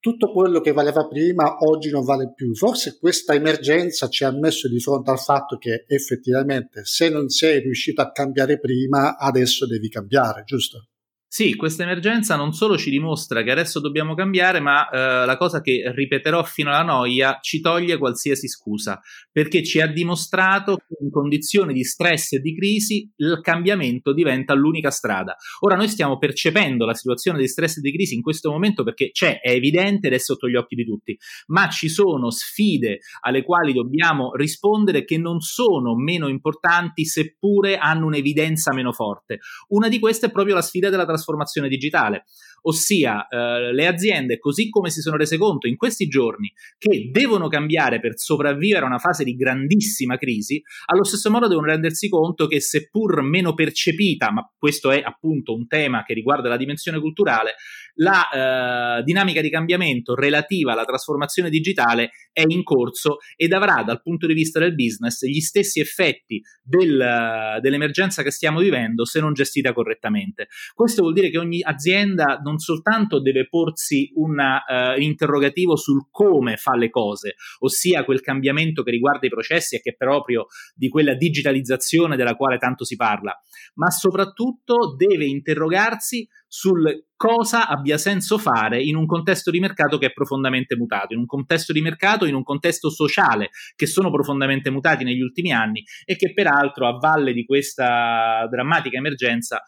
tutto 0.01 0.31
quello 0.31 0.59
che 0.61 0.73
valeva 0.73 1.07
prima 1.07 1.57
oggi 1.59 1.91
non 1.91 2.03
vale 2.03 2.33
più. 2.33 2.55
Forse 2.55 2.97
questa 2.99 3.35
emergenza 3.35 4.09
ci 4.09 4.23
ha 4.23 4.31
messo 4.31 4.67
di 4.67 4.79
fronte 4.79 5.11
al 5.11 5.19
fatto 5.19 5.57
che 5.57 5.85
effettivamente 5.87 6.81
se 6.83 7.09
non 7.09 7.29
sei 7.29 7.59
riuscito 7.61 8.01
a 8.01 8.11
cambiare 8.11 8.59
prima, 8.59 9.15
adesso 9.15 9.67
devi 9.67 9.89
cambiare, 9.89 10.43
giusto? 10.43 10.87
Sì, 11.33 11.55
questa 11.55 11.83
emergenza 11.83 12.35
non 12.35 12.51
solo 12.51 12.77
ci 12.77 12.89
dimostra 12.89 13.41
che 13.41 13.51
adesso 13.51 13.79
dobbiamo 13.79 14.15
cambiare, 14.15 14.59
ma 14.59 14.89
eh, 14.89 15.25
la 15.25 15.37
cosa 15.37 15.61
che 15.61 15.89
ripeterò 15.95 16.43
fino 16.43 16.71
alla 16.71 16.83
noia 16.83 17.37
ci 17.39 17.61
toglie 17.61 17.97
qualsiasi 17.97 18.49
scusa, 18.49 18.99
perché 19.31 19.63
ci 19.63 19.79
ha 19.79 19.87
dimostrato 19.87 20.75
che 20.75 20.97
in 20.99 21.09
condizioni 21.09 21.71
di 21.71 21.85
stress 21.85 22.33
e 22.33 22.39
di 22.39 22.53
crisi 22.53 23.09
il 23.15 23.39
cambiamento 23.41 24.11
diventa 24.11 24.53
l'unica 24.53 24.91
strada. 24.91 25.37
Ora 25.61 25.77
noi 25.77 25.87
stiamo 25.87 26.17
percependo 26.17 26.83
la 26.83 26.95
situazione 26.95 27.39
di 27.39 27.47
stress 27.47 27.77
e 27.77 27.79
di 27.79 27.93
crisi 27.93 28.13
in 28.13 28.23
questo 28.23 28.51
momento 28.51 28.83
perché 28.83 29.11
c'è, 29.11 29.39
è 29.39 29.51
evidente 29.51 30.07
ed 30.07 30.13
è 30.13 30.19
sotto 30.19 30.49
gli 30.49 30.57
occhi 30.57 30.75
di 30.75 30.83
tutti, 30.83 31.17
ma 31.45 31.69
ci 31.69 31.87
sono 31.87 32.29
sfide 32.29 32.99
alle 33.21 33.43
quali 33.43 33.71
dobbiamo 33.71 34.35
rispondere 34.35 35.05
che 35.05 35.17
non 35.17 35.39
sono 35.39 35.95
meno 35.95 36.27
importanti 36.27 37.05
seppure 37.05 37.77
hanno 37.77 38.07
un'evidenza 38.07 38.73
meno 38.73 38.91
forte. 38.91 39.39
Una 39.69 39.87
di 39.87 39.97
queste 39.97 40.25
è 40.25 40.29
proprio 40.29 40.55
la 40.55 40.61
sfida 40.61 40.89
della 40.89 41.03
trasformazione 41.03 41.19
trasformazione 41.21 41.67
digitale, 41.69 42.25
ossia 42.61 43.27
eh, 43.27 43.73
le 43.73 43.87
aziende 43.87 44.37
così 44.37 44.69
come 44.69 44.89
si 44.89 45.01
sono 45.01 45.17
rese 45.17 45.37
conto 45.37 45.67
in 45.67 45.75
questi 45.75 46.07
giorni 46.07 46.51
che 46.77 47.09
devono 47.11 47.47
cambiare 47.47 47.99
per 47.99 48.17
sopravvivere 48.17 48.83
a 48.83 48.87
una 48.87 48.99
fase 48.99 49.23
di 49.23 49.35
grandissima 49.35 50.17
crisi, 50.17 50.61
allo 50.85 51.03
stesso 51.03 51.29
modo 51.29 51.47
devono 51.47 51.67
rendersi 51.67 52.09
conto 52.09 52.47
che 52.47 52.59
seppur 52.59 53.21
meno 53.21 53.53
percepita, 53.53 54.31
ma 54.31 54.49
questo 54.57 54.91
è 54.91 55.01
appunto 55.03 55.53
un 55.53 55.67
tema 55.67 56.03
che 56.03 56.13
riguarda 56.13 56.49
la 56.49 56.57
dimensione 56.57 56.99
culturale, 56.99 57.55
la 57.95 58.99
eh, 58.99 59.03
dinamica 59.03 59.41
di 59.41 59.49
cambiamento 59.49 60.15
relativa 60.15 60.71
alla 60.73 60.85
trasformazione 60.85 61.49
digitale 61.49 62.11
è 62.31 62.43
in 62.45 62.63
corso 62.63 63.17
ed 63.35 63.53
avrà 63.53 63.83
dal 63.83 64.01
punto 64.01 64.27
di 64.27 64.33
vista 64.33 64.59
del 64.59 64.75
business 64.75 65.25
gli 65.25 65.39
stessi 65.39 65.79
effetti 65.79 66.41
del, 66.61 67.59
dell'emergenza 67.61 68.23
che 68.23 68.31
stiamo 68.31 68.59
vivendo 68.59 69.05
se 69.05 69.19
non 69.19 69.33
gestita 69.33 69.73
correttamente. 69.73 70.47
Questo 70.73 71.01
vuol 71.01 71.13
dire 71.13 71.29
che 71.29 71.37
ogni 71.37 71.61
azienda 71.61 72.39
non 72.43 72.50
soltanto 72.59 73.21
deve 73.21 73.47
porsi 73.47 74.11
una, 74.15 74.63
uh, 74.67 74.95
un 74.95 75.01
interrogativo 75.01 75.75
sul 75.75 76.07
come 76.09 76.57
fa 76.57 76.75
le 76.75 76.89
cose, 76.89 77.35
ossia 77.59 78.03
quel 78.03 78.21
cambiamento 78.21 78.83
che 78.83 78.91
riguarda 78.91 79.27
i 79.27 79.29
processi 79.29 79.75
e 79.75 79.81
che 79.81 79.91
è 79.91 79.95
proprio 79.95 80.47
di 80.73 80.89
quella 80.89 81.13
digitalizzazione 81.13 82.15
della 82.15 82.35
quale 82.35 82.57
tanto 82.57 82.83
si 82.83 82.95
parla, 82.95 83.37
ma 83.75 83.89
soprattutto 83.89 84.95
deve 84.95 85.25
interrogarsi 85.25 86.27
sul 86.47 87.05
cosa 87.15 87.67
abbia 87.67 87.97
senso 87.97 88.37
fare 88.37 88.81
in 88.81 88.95
un 88.95 89.05
contesto 89.05 89.51
di 89.51 89.59
mercato 89.59 89.97
che 89.97 90.07
è 90.07 90.11
profondamente 90.11 90.75
mutato, 90.75 91.13
in 91.13 91.19
un 91.19 91.25
contesto 91.25 91.71
di 91.71 91.79
mercato, 91.79 92.25
in 92.25 92.33
un 92.33 92.43
contesto 92.43 92.89
sociale 92.89 93.51
che 93.75 93.85
sono 93.85 94.11
profondamente 94.11 94.69
mutati 94.69 95.03
negli 95.03 95.21
ultimi 95.21 95.53
anni 95.53 95.83
e 96.03 96.15
che 96.15 96.33
peraltro 96.33 96.87
a 96.87 96.97
valle 96.97 97.31
di 97.31 97.45
questa 97.45 98.47
drammatica 98.49 98.97
emergenza 98.97 99.61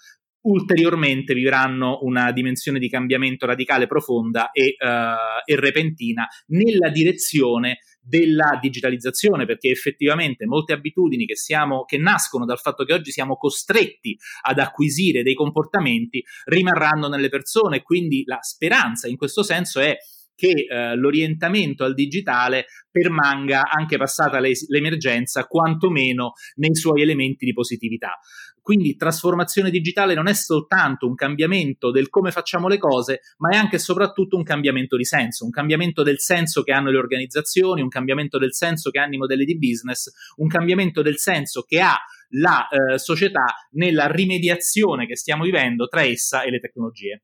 ulteriormente 0.44 1.34
vivranno 1.34 2.00
una 2.02 2.32
dimensione 2.32 2.80
di 2.80 2.90
cambiamento 2.90 3.46
radicale 3.46 3.88
profonda 3.88 4.52
e, 4.52 4.76
uh, 4.78 5.42
e 5.46 5.56
repentina 5.60 6.28
nella 6.48 6.90
direzione 6.90 7.80
della 8.02 8.58
digitalizzazione, 8.62 9.46
perché 9.46 9.70
effettivamente 9.70 10.46
molte 10.46 10.74
abitudini 10.74 11.26
che, 11.26 11.38
siamo, 11.38 11.86
che 11.86 11.98
nascono 11.98 12.46
dal 12.46 12.60
fatto 12.60 12.84
che 12.84 12.94
oggi 12.94 13.12
siamo 13.12 13.38
costretti 13.38 14.18
ad 14.42 14.60
acquisire 14.60 15.24
dei 15.24 15.36
comportamenti 15.36 16.24
rimarranno 16.46 17.08
nelle 17.08 17.30
persone, 17.30 17.82
quindi 17.82 18.24
la 18.26 18.40
speranza 18.42 19.08
in 19.08 19.16
questo 19.16 19.44
senso 19.44 19.80
è 19.80 19.96
che 20.36 20.66
eh, 20.68 20.96
l'orientamento 20.96 21.84
al 21.84 21.94
digitale 21.94 22.66
permanga 22.90 23.64
anche 23.70 23.98
passata 23.98 24.40
le, 24.40 24.52
l'emergenza, 24.68 25.46
quantomeno 25.46 26.34
nei 26.56 26.76
suoi 26.76 27.02
elementi 27.02 27.46
di 27.46 27.54
positività. 27.54 28.20
Quindi 28.64 28.96
trasformazione 28.96 29.70
digitale 29.70 30.14
non 30.14 30.28
è 30.28 30.34
soltanto 30.34 31.06
un 31.06 31.16
cambiamento 31.16 31.92
del 31.92 32.10
come 32.10 32.32
facciamo 32.32 32.70
le 32.70 32.78
cose, 32.78 33.20
ma 33.40 33.50
è 33.50 33.58
anche 33.58 33.76
e 33.76 33.80
soprattutto 33.80 34.38
un 34.38 34.44
cambiamento 34.44 34.96
di 34.96 35.04
senso, 35.04 35.44
un 35.44 35.52
cambiamento 35.52 36.02
del 36.02 36.22
senso 36.22 36.64
che 36.64 36.72
hanno 36.72 36.90
le 36.90 36.98
organizzazioni, 36.98 37.82
un 37.82 37.90
cambiamento 37.90 38.38
del 38.38 38.54
senso 38.54 38.90
che 38.90 39.00
hanno 39.00 39.16
i 39.16 39.18
modelli 39.18 39.44
di 39.44 39.58
business, 39.58 40.10
un 40.38 40.48
cambiamento 40.48 41.02
del 41.02 41.18
senso 41.18 41.64
che 41.64 41.82
ha 41.82 41.98
la 42.36 42.70
eh, 42.70 42.98
società 42.98 43.68
nella 43.72 44.08
rimediazione 44.08 45.08
che 45.08 45.18
stiamo 45.18 45.44
vivendo 45.44 45.88
tra 45.90 46.04
essa 46.04 46.44
e 46.44 46.50
le 46.50 46.60
tecnologie. 46.62 47.24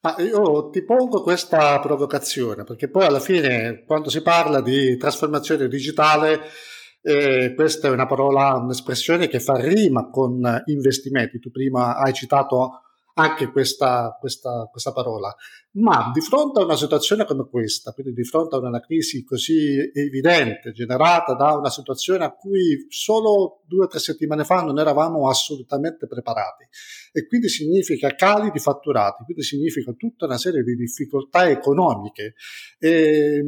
Ma 0.00 0.16
io 0.20 0.70
ti 0.70 0.82
pongo 0.82 1.22
questa 1.22 1.78
provocazione, 1.80 2.64
perché 2.64 2.88
poi 2.88 3.04
alla 3.04 3.20
fine, 3.20 3.84
quando 3.84 4.08
si 4.08 4.22
parla 4.22 4.60
di 4.60 4.96
trasformazione 4.96 5.68
digitale, 5.68 6.40
eh, 7.02 7.52
questa 7.54 7.88
è 7.88 7.90
una 7.90 8.06
parola, 8.06 8.54
un'espressione 8.54 9.28
che 9.28 9.40
fa 9.40 9.56
rima 9.56 10.08
con 10.08 10.62
investimenti. 10.66 11.40
Tu 11.40 11.50
prima 11.50 11.96
hai 11.96 12.12
citato 12.12 12.82
anche 13.14 13.50
questa, 13.50 14.16
questa, 14.18 14.68
questa, 14.70 14.92
parola. 14.92 15.34
Ma 15.72 16.10
di 16.12 16.20
fronte 16.20 16.60
a 16.60 16.64
una 16.64 16.76
situazione 16.76 17.24
come 17.24 17.46
questa, 17.48 17.92
quindi 17.92 18.12
di 18.12 18.24
fronte 18.24 18.56
a 18.56 18.58
una 18.58 18.80
crisi 18.80 19.24
così 19.24 19.90
evidente, 19.92 20.72
generata 20.72 21.34
da 21.34 21.54
una 21.54 21.70
situazione 21.70 22.24
a 22.24 22.32
cui 22.32 22.86
solo 22.88 23.62
due 23.66 23.84
o 23.84 23.88
tre 23.88 23.98
settimane 23.98 24.44
fa 24.44 24.62
non 24.62 24.78
eravamo 24.78 25.28
assolutamente 25.28 26.06
preparati, 26.06 26.66
e 27.12 27.26
quindi 27.26 27.48
significa 27.48 28.14
cali 28.14 28.50
di 28.50 28.58
fatturati, 28.58 29.24
quindi 29.24 29.42
significa 29.42 29.92
tutta 29.92 30.26
una 30.26 30.38
serie 30.38 30.62
di 30.62 30.74
difficoltà 30.74 31.48
economiche. 31.48 32.34
E, 32.78 33.42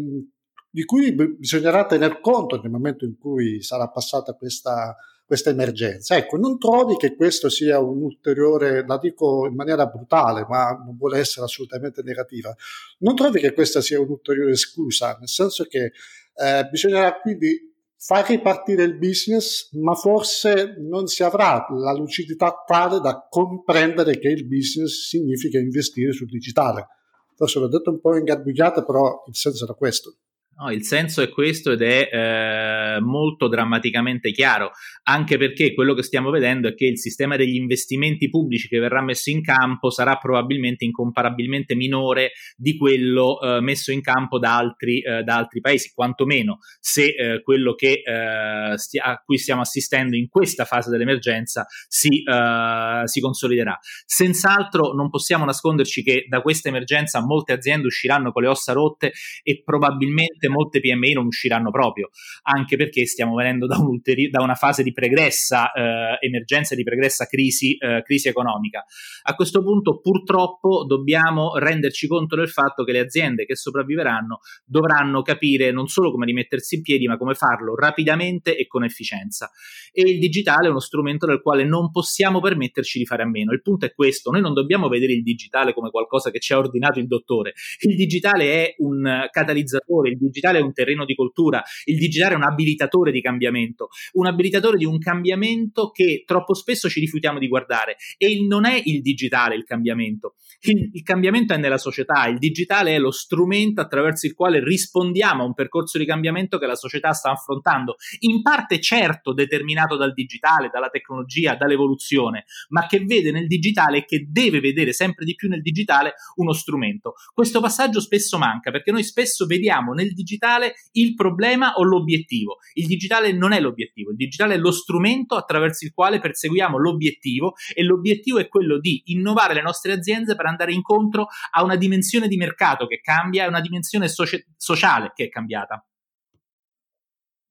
di 0.75 0.85
cui 0.85 1.15
bisognerà 1.15 1.87
tener 1.87 2.19
conto 2.19 2.61
nel 2.61 2.69
momento 2.69 3.05
in 3.05 3.17
cui 3.17 3.63
sarà 3.63 3.89
passata 3.91 4.33
questa, 4.33 4.97
questa 5.25 5.51
emergenza. 5.51 6.17
Ecco, 6.17 6.37
non 6.37 6.59
trovi 6.59 6.97
che 6.97 7.15
questo 7.15 7.49
sia 7.49 7.79
un 7.79 8.03
ulteriore, 8.03 8.85
la 8.85 8.99
dico 8.99 9.47
in 9.47 9.55
maniera 9.55 9.87
brutale, 9.87 10.45
ma 10.49 10.73
non 10.85 10.97
vuole 10.97 11.21
essere 11.21 11.47
assolutamente 11.47 12.03
negativa, 12.03 12.53
non 12.99 13.15
trovi 13.15 13.39
che 13.39 13.53
questa 13.53 13.81
sia 13.81 14.01
un'ulteriore 14.01 14.57
scusa, 14.57 15.17
nel 15.21 15.29
senso 15.29 15.63
che 15.63 15.93
eh, 16.35 16.69
bisognerà 16.69 17.21
quindi 17.21 17.73
far 17.97 18.27
ripartire 18.27 18.83
il 18.83 18.99
business, 18.99 19.71
ma 19.75 19.95
forse 19.95 20.75
non 20.81 21.07
si 21.07 21.23
avrà 21.23 21.69
la 21.71 21.93
lucidità 21.93 22.65
tale 22.67 22.99
da 22.99 23.29
comprendere 23.31 24.19
che 24.19 24.27
il 24.27 24.45
business 24.45 25.07
significa 25.07 25.57
investire 25.57 26.11
sul 26.11 26.27
digitale. 26.27 26.89
Forse 27.37 27.61
l'ho 27.61 27.69
detto 27.69 27.91
un 27.91 28.01
po' 28.01 28.17
ingarbugliata, 28.17 28.83
però 28.83 29.23
il 29.29 29.37
senso 29.37 29.63
era 29.63 29.75
questo. 29.75 30.17
No, 30.57 30.71
il 30.71 30.85
senso 30.85 31.21
è 31.21 31.31
questo 31.31 31.73
ed 31.73 31.83
è 31.83 32.09
eh, 32.13 33.01
molto 33.01 33.49
drammaticamente 33.49 34.31
chiaro, 34.31 34.71
anche 35.03 35.37
perché 35.37 35.75
quello 35.75 35.95
che 35.95 36.05
stiamo 36.05 36.31
vedendo 36.31 36.69
è 36.69 36.75
che 36.75 36.87
il 36.87 36.97
sistema 36.97 37.35
degli 37.35 37.57
investimenti 37.57 38.31
pubblici 38.31 38.69
che 38.69 38.79
verrà 38.79 39.03
messo 39.03 39.31
in 39.31 39.43
campo 39.43 39.91
sarà 39.91 40.17
probabilmente 40.17 40.85
incomparabilmente 40.85 41.75
minore 41.75 42.33
di 42.57 42.77
quello 42.77 43.41
eh, 43.41 43.61
messo 43.63 43.91
in 43.91 44.01
campo 44.01 44.39
da 44.39 44.57
altri, 44.57 45.01
eh, 45.01 45.25
da 45.25 45.35
altri, 45.37 45.61
paesi, 45.61 45.91
quantomeno 45.93 46.59
se 46.79 47.07
eh, 47.07 47.43
quello 47.43 47.75
che, 47.75 48.03
eh, 48.05 48.79
stia, 48.79 49.03
a 49.03 49.23
cui 49.25 49.39
stiamo 49.39 49.63
assistendo 49.63 50.15
in 50.15 50.29
questa 50.29 50.65
fase 50.65 50.89
dell'emergenza 50.89 51.67
si, 51.89 52.23
eh, 52.23 53.03
si 53.07 53.21
consoliderà. 53.21 53.77
Senz'altro 54.07 54.93
non 54.93 55.11
possiamo 55.11 55.45
nasconderci 55.45 56.05
che 56.05 56.27
da 56.29 56.41
questa 56.43 56.69
emergenza 56.69 57.25
molte 57.25 57.53
aziende 57.53 57.89
usciranno 57.89 58.31
con 58.31 58.43
le 58.43 58.49
ossa 58.49 58.73
rotte 58.73 59.13
e 59.43 59.61
probabilmente 59.65 60.43
probabilmente 60.45 60.49
molte 60.49 60.81
PMI 60.81 61.13
non 61.13 61.27
usciranno 61.27 61.71
proprio, 61.71 62.11
anche 62.43 62.77
perché 62.77 63.07
stiamo 63.07 63.35
venendo 63.35 63.67
da, 63.67 63.79
un 63.79 63.87
ulteri- 63.87 64.31
da 64.31 64.43
una 64.43 64.55
fase 64.55 64.83
di 64.83 64.93
pregressa 64.93 65.73
eh, 65.73 66.19
emergenza, 66.21 66.75
di 66.75 66.83
pregressa 66.83 67.27
crisi, 67.27 67.77
eh, 67.77 68.03
crisi 68.05 68.29
economica. 68.29 68.85
A 69.23 69.35
questo 69.35 69.63
punto 69.63 70.01
purtroppo 70.01 70.85
dobbiamo 70.87 71.57
renderci 71.57 72.07
conto 72.07 72.37
del 72.37 72.49
fatto 72.49 72.85
che 72.85 72.93
le 72.93 73.01
aziende 73.01 73.47
che 73.47 73.57
sopravviveranno 73.57 74.41
dovranno 74.65 75.23
capire 75.23 75.71
non 75.71 75.87
solo 75.87 76.11
come 76.11 76.27
rimettersi 76.27 76.77
in 76.77 76.83
piedi, 76.83 77.07
ma 77.07 77.17
come 77.17 77.35
farlo 77.35 77.75
rapidamente 77.75 78.57
e 78.57 78.67
con 78.67 78.85
efficienza. 78.85 79.51
E 79.93 80.11
il 80.11 80.19
digitale 80.19 80.67
è 80.67 80.71
uno 80.71 80.81
strumento 80.81 81.27
del 81.27 81.41
quale 81.41 81.65
non 81.65 81.91
possiamo 81.91 82.41
permetterci 82.41 82.99
di 82.99 83.07
fare 83.07 83.23
a 83.23 83.29
meno. 83.29 83.53
Il 83.53 83.63
punto 83.63 83.87
è 83.87 83.95
questo, 83.95 84.31
noi 84.31 84.41
non 84.41 84.53
dobbiamo 84.53 84.89
vedere 84.89 85.13
il 85.13 85.23
digitale 85.23 85.73
come 85.73 85.91
qualcosa 85.91 86.31
che 86.31 86.41
ci 86.41 86.53
ha 86.53 86.59
ordinato 86.59 86.99
il 86.99 87.07
dottore. 87.07 87.55
Il 87.81 87.95
digitale 87.97 88.53
è 88.53 88.75
un 88.79 89.27
catalizzatore, 89.31 90.11
il 90.11 90.19
digitale 90.19 90.34
digitale 90.35 90.59
è 90.59 90.63
un 90.63 90.73
terreno 90.73 91.05
di 91.05 91.15
coltura, 91.15 91.63
il 91.85 91.97
digitale 91.97 92.35
è 92.35 92.37
un 92.37 92.43
abilitatore 92.43 93.13
di 93.13 93.21
cambiamento, 93.21 93.89
un 94.15 94.27
abilitatore 94.27 94.77
di 94.77 94.85
un 94.85 94.99
cambiamento 94.99 95.91
che 95.91 96.25
troppo 96.27 96.55
spesso 96.55 96.89
ci 96.89 97.01
rifiutiamo 97.01 97.39
di 97.39 97.49
guardare. 97.49 97.97
E 98.19 98.45
non 98.47 98.67
è 98.67 98.81
il 98.85 99.01
digitale 99.01 99.55
il 99.55 99.65
cambiamento, 99.65 100.35
il, 100.63 100.91
il 100.93 101.03
cambiamento 101.03 101.55
è 101.55 101.57
nella 101.57 101.79
società, 101.79 102.27
il 102.27 102.39
digitale 102.39 102.95
è 102.95 102.99
lo 102.99 103.11
strumento 103.11 103.81
attraverso 103.81 104.27
il 104.27 104.35
quale 104.35 104.63
rispondiamo 104.63 105.43
a 105.43 105.47
un 105.47 105.55
percorso 105.55 105.99
di 105.99 106.05
cambiamento 106.07 106.59
che 106.59 106.67
la 106.67 106.75
società 106.75 107.13
sta 107.13 107.31
affrontando, 107.31 107.97
in 108.21 108.43
parte 108.43 108.81
certo 108.81 109.33
determinato 109.33 109.97
dal 109.97 110.13
digitale, 110.13 110.71
dalla 110.73 110.89
tecnologia, 110.89 111.55
dall'evoluzione, 111.55 112.45
ma 112.69 112.87
che 112.87 113.05
vede 113.05 113.31
nel 113.31 113.47
digitale 113.47 113.99
e 113.99 114.05
che 114.05 114.27
deve 114.29 114.61
vedere 114.61 114.93
sempre 114.93 115.25
di 115.25 115.35
più 115.35 115.49
nel 115.49 115.63
digitale 115.63 116.15
uno 116.37 116.53
strumento. 116.53 117.15
Questo 117.33 117.61
passaggio 117.61 118.01
spesso 118.01 118.39
manca 118.39 118.71
perché 118.71 118.91
noi 118.91 119.05
spesso 119.05 119.47
vediamo 119.47 119.93
nel 119.93 120.13
digitale 120.25 120.75
il 120.93 121.15
problema 121.15 121.75
o 121.75 121.85
l'obiettivo. 121.85 122.57
Il 122.73 122.87
digitale 122.87 123.33
non 123.33 123.53
è 123.53 123.61
l'obiettivo, 123.61 124.11
il 124.11 124.17
digitale 124.17 124.55
è 124.55 124.59
lo 124.59 124.73
strumento 124.73 125.37
attraverso 125.37 125.85
il 125.85 125.93
quale 125.93 126.19
perseguiamo 126.19 126.79
l'obiettivo 126.79 127.53
e 127.75 127.83
l'obiettivo 127.85 128.39
è 128.39 128.49
quello 128.49 128.81
di 128.81 129.03
innovare 129.07 129.55
le 129.55 129.63
nostre 129.63 129.93
aziende 129.93 130.35
per 130.35 130.47
andare 130.47 130.73
incontro 130.73 131.29
a 131.53 131.63
una 131.63 131.77
dimensione 131.77 132.27
di 132.27 132.37
mercato 132.37 132.87
che 132.87 133.01
cambia 133.01 133.45
e 133.45 133.49
una 133.49 133.61
dimensione 133.61 134.09
socia- 134.09 134.43
sociale 134.57 135.13
che 135.15 135.25
è 135.25 135.29
cambiata. 135.29 135.87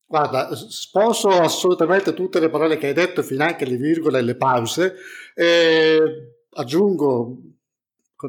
Guarda, 0.06 0.54
sposo 0.56 1.30
assolutamente 1.30 2.14
tutte 2.14 2.40
le 2.40 2.50
parole 2.50 2.78
che 2.78 2.88
hai 2.88 2.94
detto, 2.94 3.24
fino 3.24 3.44
anche 3.44 3.66
le 3.66 3.78
virgole 3.78 4.20
e 4.20 4.22
le 4.22 4.36
pause. 4.36 4.96
E 5.34 6.00
aggiungo 6.52 7.53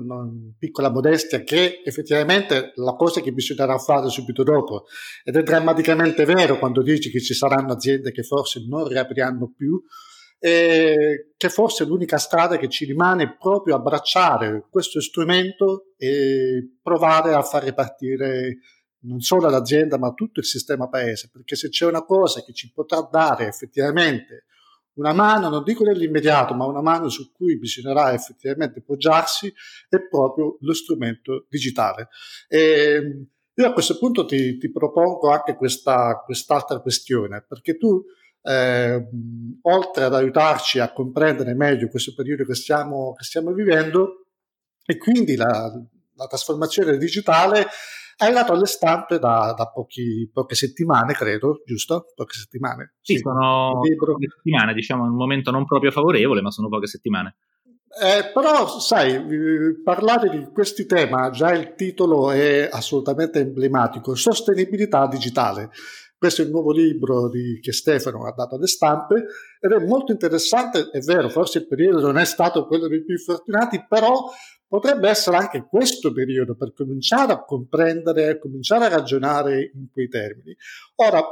con 0.01 0.55
piccola 0.59 0.91
modestia 0.91 1.43
che 1.43 1.83
effettivamente 1.85 2.73
la 2.77 2.95
cosa 2.95 3.21
che 3.21 3.33
bisognerà 3.33 3.79
fare 3.79 4.09
subito 4.09 4.43
dopo, 4.43 4.85
ed 5.23 5.37
è 5.37 5.43
drammaticamente 5.43 6.25
vero 6.25 6.59
quando 6.59 6.83
dici 6.83 7.11
che 7.11 7.21
ci 7.21 7.35
saranno 7.35 7.73
aziende 7.73 8.13
che 8.13 8.23
forse 8.23 8.65
non 8.67 8.89
riapriranno 8.89 9.53
più, 9.57 9.81
e 10.39 11.33
che 11.37 11.49
forse 11.49 11.85
l'unica 11.85 12.19
strada 12.19 12.59
che 12.59 12.69
ci 12.69 12.85
rimane 12.85 13.23
è 13.23 13.37
proprio 13.39 13.77
abbracciare 13.77 14.67
questo 14.69 15.01
strumento 15.01 15.95
e 15.97 16.77
provare 16.83 17.33
a 17.33 17.43
far 17.43 17.65
ripartire 17.65 18.59
non 19.05 19.21
solo 19.21 19.49
l'azienda 19.49 19.99
ma 19.99 20.13
tutto 20.13 20.41
il 20.41 20.47
sistema 20.47 20.89
paese, 20.89 21.31
perché 21.33 21.57
se 21.57 21.69
c'è 21.69 21.87
una 21.87 22.05
cosa 22.05 22.43
che 22.43 22.53
ci 22.53 22.71
potrà 22.73 23.07
dare 23.11 23.47
effettivamente 23.47 24.45
una 24.95 25.13
mano, 25.13 25.49
non 25.49 25.63
dico 25.65 25.85
nell'immediato, 25.85 26.55
ma 26.55 26.67
una 26.67 26.83
mano 26.83 27.09
su 27.09 27.33
cui 27.33 27.59
bisognerà 27.59 28.13
effettivamente 28.13 28.83
poggiarsi 28.83 29.53
è 29.89 30.01
proprio 30.09 30.57
lo 30.61 30.73
strumento 30.73 31.47
digitale. 31.49 32.09
E 32.49 33.27
io 33.55 33.67
a 33.67 33.73
questo 33.73 33.99
punto 33.99 34.25
ti, 34.25 34.57
ti 34.59 34.71
propongo 34.71 35.31
anche 35.31 35.55
questa, 35.57 36.23
quest'altra 36.25 36.81
questione, 36.81 37.45
perché 37.47 37.77
tu, 37.77 38.05
eh, 38.43 39.09
oltre 39.63 40.05
ad 40.05 40.15
aiutarci 40.15 40.79
a 40.79 40.93
comprendere 40.93 41.55
meglio 41.55 41.89
questo 41.89 42.15
periodo 42.15 42.45
che 42.45 42.55
stiamo, 42.55 43.15
che 43.15 43.25
stiamo 43.25 43.53
vivendo, 43.53 44.27
e 44.85 44.99
quindi 44.99 45.35
la, 45.37 45.73
la 46.15 46.27
trasformazione 46.27 46.97
digitale 46.99 47.67
è 48.17 48.25
arrivato 48.25 48.53
alle 48.53 48.67
stampe 48.67 49.19
da, 49.19 49.55
da 49.57 49.71
pochi, 49.71 50.31
poche 50.33 50.55
settimane, 50.55 51.15
credo, 51.15 51.63
giusto? 51.65 52.07
Poche 52.15 52.35
settimane. 52.35 52.95
Sì, 53.01 53.15
sì 53.15 53.21
sono 53.21 53.81
poche 53.99 54.29
settimane, 54.29 54.75
diciamo, 54.75 55.05
un 55.05 55.17
momento 55.17 55.51
non 55.51 55.65
proprio 55.65 55.91
favorevole, 55.91 56.41
ma 56.41 56.51
sono 56.51 56.69
poche 56.69 56.87
settimane. 56.87 57.37
Eh, 57.97 58.33
però, 58.33 58.81
sai, 58.81 59.23
parlare 59.85 60.29
di 60.29 60.49
questi 60.53 60.85
temi, 60.85 61.31
già 61.31 61.53
il 61.53 61.75
titolo 61.77 62.33
è 62.33 62.69
assolutamente 62.71 63.39
emblematico, 63.39 64.15
sostenibilità 64.17 65.07
digitale. 65.07 65.71
Questo 66.19 66.43
è 66.43 66.45
il 66.45 66.51
nuovo 66.51 66.73
libro 66.73 67.29
di, 67.29 67.59
che 67.61 67.73
Stefano 67.73 68.27
ha 68.27 68.33
dato 68.33 68.55
alle 68.57 68.67
stampe 68.67 69.27
ed 69.61 69.71
è 69.71 69.85
molto 69.85 70.11
interessante, 70.11 70.89
è 70.91 71.01
vero, 71.01 71.29
forse 71.29 71.59
il 71.59 71.67
periodo 71.67 72.01
non 72.01 72.17
è 72.17 72.25
stato 72.25 72.67
quello 72.67 72.89
dei 72.89 73.05
più 73.05 73.19
fortunati, 73.19 73.85
però 73.87 74.31
potrebbe 74.75 75.09
essere 75.09 75.37
anche 75.37 75.67
questo 75.69 76.13
periodo 76.13 76.57
per 76.57 76.73
cominciare 76.73 77.33
a 77.33 77.45
comprendere, 77.45 78.41
cominciare 78.41 78.87
a 78.87 78.89
ragionare 78.89 79.71
in 79.73 79.89
quei 79.93 80.09
termini. 80.09 80.57
Ora, 80.97 81.23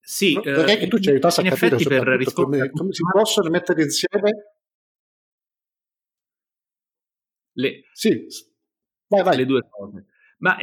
sì, 0.00 0.32
vorrei 0.36 0.76
eh, 0.76 0.78
che 0.78 0.88
tu 0.88 0.98
ci 0.98 1.10
aiutassi 1.10 1.40
a 1.40 1.50
capire 1.50 1.76
come, 2.32 2.70
come 2.70 2.92
si 2.92 3.02
possono 3.12 3.50
mettere 3.50 3.82
insieme 3.82 4.54
le, 7.52 7.82
sì, 7.92 8.26
vai, 9.06 9.22
vai. 9.22 9.36
le 9.36 9.44
due 9.44 9.68
cose. 9.68 10.06
Ma 10.38 10.56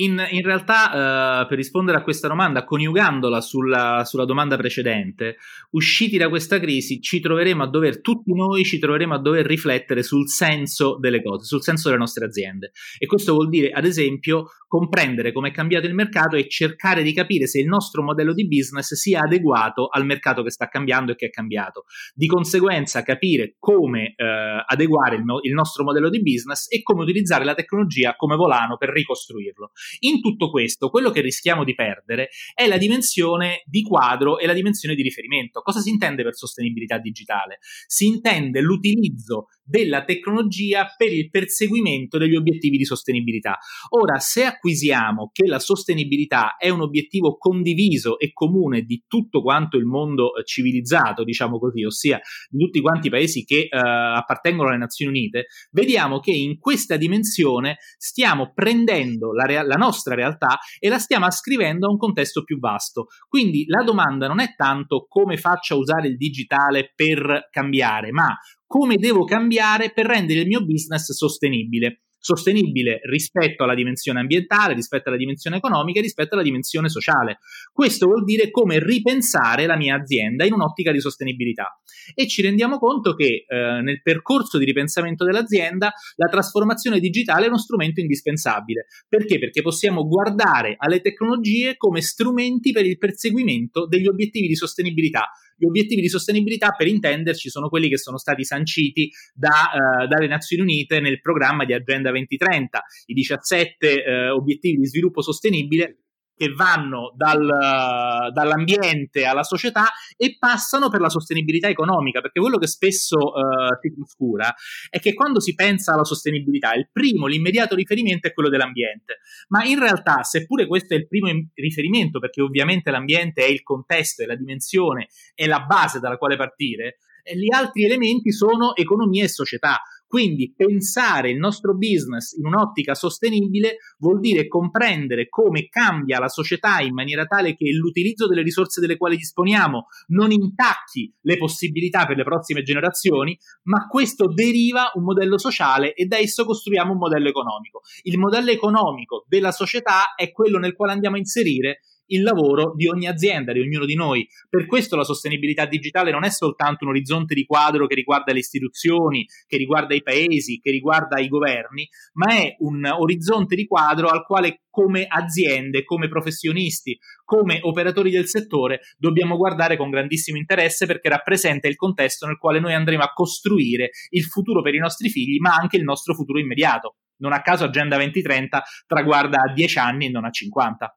in, 0.00 0.24
in 0.30 0.42
realtà, 0.42 1.42
uh, 1.42 1.46
per 1.46 1.56
rispondere 1.56 1.98
a 1.98 2.02
questa 2.02 2.28
domanda, 2.28 2.64
coniugandola 2.64 3.40
sulla, 3.40 4.04
sulla, 4.04 4.24
domanda 4.24 4.56
precedente, 4.56 5.36
usciti 5.70 6.16
da 6.16 6.28
questa 6.28 6.60
crisi, 6.60 7.00
ci 7.00 7.20
troveremo 7.20 7.62
a 7.62 7.68
dover, 7.68 8.00
tutti 8.00 8.32
noi 8.34 8.64
ci 8.64 8.78
troveremo 8.78 9.14
a 9.14 9.20
dover 9.20 9.46
riflettere 9.46 10.02
sul 10.02 10.28
senso 10.28 10.98
delle 10.98 11.22
cose, 11.22 11.46
sul 11.46 11.62
senso 11.62 11.88
delle 11.88 12.00
nostre 12.00 12.26
aziende. 12.26 12.72
E 12.98 13.06
questo 13.06 13.32
vuol 13.34 13.48
dire, 13.48 13.70
ad 13.70 13.84
esempio, 13.84 14.50
comprendere 14.68 15.32
come 15.32 15.48
è 15.48 15.52
cambiato 15.52 15.86
il 15.86 15.94
mercato 15.94 16.36
e 16.36 16.46
cercare 16.48 17.02
di 17.02 17.12
capire 17.12 17.46
se 17.46 17.58
il 17.58 17.66
nostro 17.66 18.02
modello 18.02 18.34
di 18.34 18.46
business 18.46 18.92
sia 18.94 19.22
adeguato 19.22 19.88
al 19.88 20.04
mercato 20.04 20.42
che 20.42 20.50
sta 20.50 20.68
cambiando 20.68 21.12
e 21.12 21.16
che 21.16 21.26
è 21.26 21.30
cambiato. 21.30 21.84
Di 22.14 22.26
conseguenza, 22.26 23.02
capire 23.02 23.56
come 23.58 24.14
uh, 24.16 24.62
adeguare 24.66 25.16
il, 25.16 25.24
il 25.42 25.54
nostro 25.54 25.84
modello 25.84 26.10
di 26.10 26.22
business 26.22 26.66
e 26.70 26.82
come 26.82 27.02
utilizzare 27.02 27.44
la 27.44 27.54
tecnologia 27.54 28.14
come 28.14 28.36
volano 28.36 28.76
per 28.76 28.90
ricostruirlo. 28.90 29.72
In 30.00 30.20
tutto 30.20 30.50
questo, 30.50 30.90
quello 30.90 31.10
che 31.10 31.20
rischiamo 31.20 31.64
di 31.64 31.74
perdere 31.74 32.30
è 32.54 32.66
la 32.66 32.78
dimensione 32.78 33.62
di 33.66 33.82
quadro 33.82 34.38
e 34.38 34.46
la 34.46 34.52
dimensione 34.52 34.94
di 34.94 35.02
riferimento. 35.02 35.60
Cosa 35.60 35.80
si 35.80 35.90
intende 35.90 36.22
per 36.22 36.34
sostenibilità 36.34 36.98
digitale? 36.98 37.58
Si 37.86 38.06
intende 38.06 38.60
l'utilizzo 38.60 39.48
della 39.68 40.04
tecnologia 40.04 40.94
per 40.96 41.12
il 41.12 41.28
perseguimento 41.28 42.16
degli 42.16 42.34
obiettivi 42.34 42.78
di 42.78 42.84
sostenibilità. 42.86 43.58
Ora, 43.90 44.18
se 44.18 44.44
acquisiamo 44.44 45.30
che 45.30 45.46
la 45.46 45.58
sostenibilità 45.58 46.56
è 46.56 46.70
un 46.70 46.80
obiettivo 46.80 47.36
condiviso 47.36 48.18
e 48.18 48.32
comune 48.32 48.82
di 48.82 49.04
tutto 49.06 49.42
quanto 49.42 49.76
il 49.76 49.84
mondo 49.84 50.34
eh, 50.34 50.44
civilizzato, 50.44 51.22
diciamo 51.22 51.58
così, 51.58 51.84
ossia 51.84 52.18
di 52.48 52.64
tutti 52.64 52.80
quanti 52.80 53.08
i 53.08 53.10
paesi 53.10 53.44
che 53.44 53.68
eh, 53.68 53.68
appartengono 53.70 54.70
alle 54.70 54.78
Nazioni 54.78 55.18
Unite, 55.18 55.46
vediamo 55.70 56.18
che 56.20 56.30
in 56.30 56.58
questa 56.58 56.96
dimensione 56.96 57.76
stiamo 57.98 58.52
prendendo 58.54 59.32
la, 59.32 59.44
rea- 59.44 59.66
la 59.66 59.76
nostra 59.76 60.14
realtà 60.14 60.58
e 60.78 60.88
la 60.88 60.98
stiamo 60.98 61.26
ascrivendo 61.26 61.86
a 61.86 61.90
un 61.90 61.98
contesto 61.98 62.42
più 62.42 62.58
vasto. 62.58 63.08
Quindi 63.28 63.64
la 63.66 63.82
domanda 63.84 64.28
non 64.28 64.40
è 64.40 64.54
tanto 64.56 65.06
come 65.08 65.36
faccio 65.36 65.74
a 65.74 65.78
usare 65.78 66.08
il 66.08 66.16
digitale 66.16 66.92
per 66.94 67.48
cambiare, 67.50 68.12
ma 68.12 68.34
come 68.68 68.96
devo 68.96 69.24
cambiare 69.24 69.90
per 69.90 70.06
rendere 70.06 70.40
il 70.40 70.46
mio 70.46 70.64
business 70.64 71.10
sostenibile 71.12 72.02
sostenibile 72.18 73.00
rispetto 73.04 73.64
alla 73.64 73.74
dimensione 73.74 74.20
ambientale, 74.20 74.74
rispetto 74.74 75.08
alla 75.08 75.16
dimensione 75.16 75.56
economica 75.56 76.00
rispetto 76.00 76.34
alla 76.34 76.42
dimensione 76.42 76.88
sociale. 76.88 77.38
Questo 77.72 78.06
vuol 78.06 78.24
dire 78.24 78.50
come 78.50 78.78
ripensare 78.84 79.66
la 79.66 79.76
mia 79.76 79.96
azienda 79.96 80.44
in 80.44 80.52
un'ottica 80.52 80.92
di 80.92 81.00
sostenibilità. 81.00 81.80
E 82.14 82.26
ci 82.26 82.42
rendiamo 82.42 82.78
conto 82.78 83.14
che 83.14 83.44
eh, 83.46 83.80
nel 83.82 84.02
percorso 84.02 84.58
di 84.58 84.64
ripensamento 84.64 85.24
dell'azienda 85.24 85.92
la 86.16 86.28
trasformazione 86.28 87.00
digitale 87.00 87.46
è 87.46 87.48
uno 87.48 87.58
strumento 87.58 88.00
indispensabile. 88.00 88.86
Perché? 89.08 89.38
Perché 89.38 89.62
possiamo 89.62 90.06
guardare 90.06 90.74
alle 90.78 91.00
tecnologie 91.00 91.76
come 91.76 92.00
strumenti 92.02 92.72
per 92.72 92.84
il 92.84 92.98
perseguimento 92.98 93.86
degli 93.86 94.06
obiettivi 94.06 94.48
di 94.48 94.56
sostenibilità 94.56 95.30
gli 95.58 95.66
obiettivi 95.66 96.00
di 96.00 96.08
sostenibilità, 96.08 96.70
per 96.70 96.86
intenderci, 96.86 97.50
sono 97.50 97.68
quelli 97.68 97.88
che 97.88 97.98
sono 97.98 98.16
stati 98.16 98.44
sanciti 98.44 99.10
da, 99.34 99.70
uh, 99.74 100.06
dalle 100.06 100.28
Nazioni 100.28 100.62
Unite 100.62 101.00
nel 101.00 101.20
programma 101.20 101.64
di 101.64 101.72
Agenda 101.72 102.10
2030, 102.10 102.82
i 103.06 103.14
17 103.14 103.86
uh, 103.86 104.36
obiettivi 104.36 104.78
di 104.78 104.86
sviluppo 104.86 105.20
sostenibile 105.20 105.98
che 106.38 106.52
vanno 106.54 107.12
dal, 107.16 108.30
dall'ambiente 108.32 109.24
alla 109.24 109.42
società 109.42 109.88
e 110.16 110.36
passano 110.38 110.88
per 110.88 111.00
la 111.00 111.08
sostenibilità 111.08 111.68
economica, 111.68 112.20
perché 112.20 112.40
quello 112.40 112.58
che 112.58 112.68
spesso 112.68 113.16
uh, 113.16 113.76
si 113.80 113.92
trascura 113.92 114.54
è 114.88 115.00
che 115.00 115.14
quando 115.14 115.40
si 115.40 115.54
pensa 115.54 115.94
alla 115.94 116.04
sostenibilità, 116.04 116.72
il 116.74 116.88
primo, 116.92 117.26
l'immediato 117.26 117.74
riferimento 117.74 118.28
è 118.28 118.32
quello 118.32 118.48
dell'ambiente, 118.48 119.18
ma 119.48 119.64
in 119.64 119.80
realtà, 119.80 120.22
seppure 120.22 120.68
questo 120.68 120.94
è 120.94 120.96
il 120.96 121.08
primo 121.08 121.28
riferimento, 121.54 122.20
perché 122.20 122.40
ovviamente 122.40 122.92
l'ambiente 122.92 123.44
è 123.44 123.48
il 123.48 123.64
contesto, 123.64 124.22
è 124.22 124.26
la 124.26 124.36
dimensione, 124.36 125.08
è 125.34 125.46
la 125.46 125.60
base 125.60 125.98
dalla 125.98 126.16
quale 126.18 126.36
partire, 126.36 126.98
gli 127.34 127.52
altri 127.52 127.84
elementi 127.84 128.32
sono 128.32 128.74
economia 128.74 129.24
e 129.24 129.28
società. 129.28 129.82
Quindi 130.08 130.54
pensare 130.56 131.30
il 131.30 131.36
nostro 131.36 131.76
business 131.76 132.32
in 132.32 132.46
un'ottica 132.46 132.94
sostenibile 132.94 133.76
vuol 133.98 134.20
dire 134.20 134.48
comprendere 134.48 135.28
come 135.28 135.68
cambia 135.68 136.18
la 136.18 136.28
società 136.28 136.80
in 136.80 136.94
maniera 136.94 137.26
tale 137.26 137.54
che 137.54 137.70
l'utilizzo 137.72 138.26
delle 138.26 138.40
risorse 138.40 138.80
delle 138.80 138.96
quali 138.96 139.16
disponiamo 139.16 139.88
non 140.08 140.30
intacchi 140.30 141.14
le 141.20 141.36
possibilità 141.36 142.06
per 142.06 142.16
le 142.16 142.24
prossime 142.24 142.62
generazioni, 142.62 143.38
ma 143.64 143.86
questo 143.86 144.32
deriva 144.32 144.90
un 144.94 145.04
modello 145.04 145.36
sociale 145.36 145.92
e 145.92 146.06
da 146.06 146.16
esso 146.16 146.46
costruiamo 146.46 146.92
un 146.92 146.98
modello 146.98 147.28
economico. 147.28 147.82
Il 148.04 148.16
modello 148.16 148.50
economico 148.50 149.26
della 149.28 149.52
società 149.52 150.14
è 150.16 150.32
quello 150.32 150.58
nel 150.58 150.74
quale 150.74 150.92
andiamo 150.92 151.16
a 151.16 151.18
inserire 151.18 151.80
il 152.08 152.22
lavoro 152.22 152.72
di 152.74 152.86
ogni 152.86 153.06
azienda, 153.06 153.52
di 153.52 153.60
ognuno 153.60 153.84
di 153.84 153.94
noi. 153.94 154.26
Per 154.48 154.66
questo 154.66 154.96
la 154.96 155.04
sostenibilità 155.04 155.66
digitale 155.66 156.10
non 156.10 156.24
è 156.24 156.30
soltanto 156.30 156.84
un 156.84 156.90
orizzonte 156.90 157.34
di 157.34 157.44
quadro 157.44 157.86
che 157.86 157.94
riguarda 157.94 158.32
le 158.32 158.38
istituzioni, 158.40 159.26
che 159.46 159.56
riguarda 159.56 159.94
i 159.94 160.02
paesi, 160.02 160.58
che 160.58 160.70
riguarda 160.70 161.20
i 161.20 161.28
governi, 161.28 161.88
ma 162.14 162.34
è 162.34 162.56
un 162.58 162.84
orizzonte 162.84 163.54
di 163.56 163.66
quadro 163.66 164.08
al 164.08 164.24
quale 164.24 164.62
come 164.70 165.06
aziende, 165.08 165.82
come 165.82 166.08
professionisti, 166.08 166.96
come 167.24 167.58
operatori 167.62 168.10
del 168.10 168.28
settore 168.28 168.80
dobbiamo 168.96 169.36
guardare 169.36 169.76
con 169.76 169.90
grandissimo 169.90 170.38
interesse 170.38 170.86
perché 170.86 171.08
rappresenta 171.08 171.66
il 171.66 171.74
contesto 171.74 172.26
nel 172.26 172.38
quale 172.38 172.60
noi 172.60 172.74
andremo 172.74 173.02
a 173.02 173.12
costruire 173.12 173.90
il 174.10 174.22
futuro 174.22 174.62
per 174.62 174.74
i 174.74 174.78
nostri 174.78 175.08
figli, 175.08 175.38
ma 175.38 175.54
anche 175.54 175.76
il 175.76 175.82
nostro 175.82 176.14
futuro 176.14 176.38
immediato. 176.38 176.96
Non 177.20 177.32
a 177.32 177.42
caso 177.42 177.64
Agenda 177.64 177.96
2030 177.96 178.62
traguarda 178.86 179.38
a 179.38 179.52
10 179.52 179.78
anni 179.78 180.06
e 180.06 180.10
non 180.10 180.24
a 180.24 180.30
50. 180.30 180.96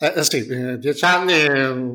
Eh, 0.00 0.12
eh, 0.16 0.24
sì, 0.24 0.46
eh, 0.46 0.78
dieci 0.78 1.04
anni, 1.06 1.32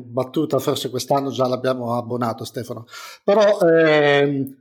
battuta, 0.04 0.58
forse 0.58 0.90
quest'anno 0.90 1.30
già 1.30 1.46
l'abbiamo 1.46 1.94
abbonato 1.96 2.44
Stefano, 2.44 2.84
però 3.22 3.60
eh, 3.60 4.56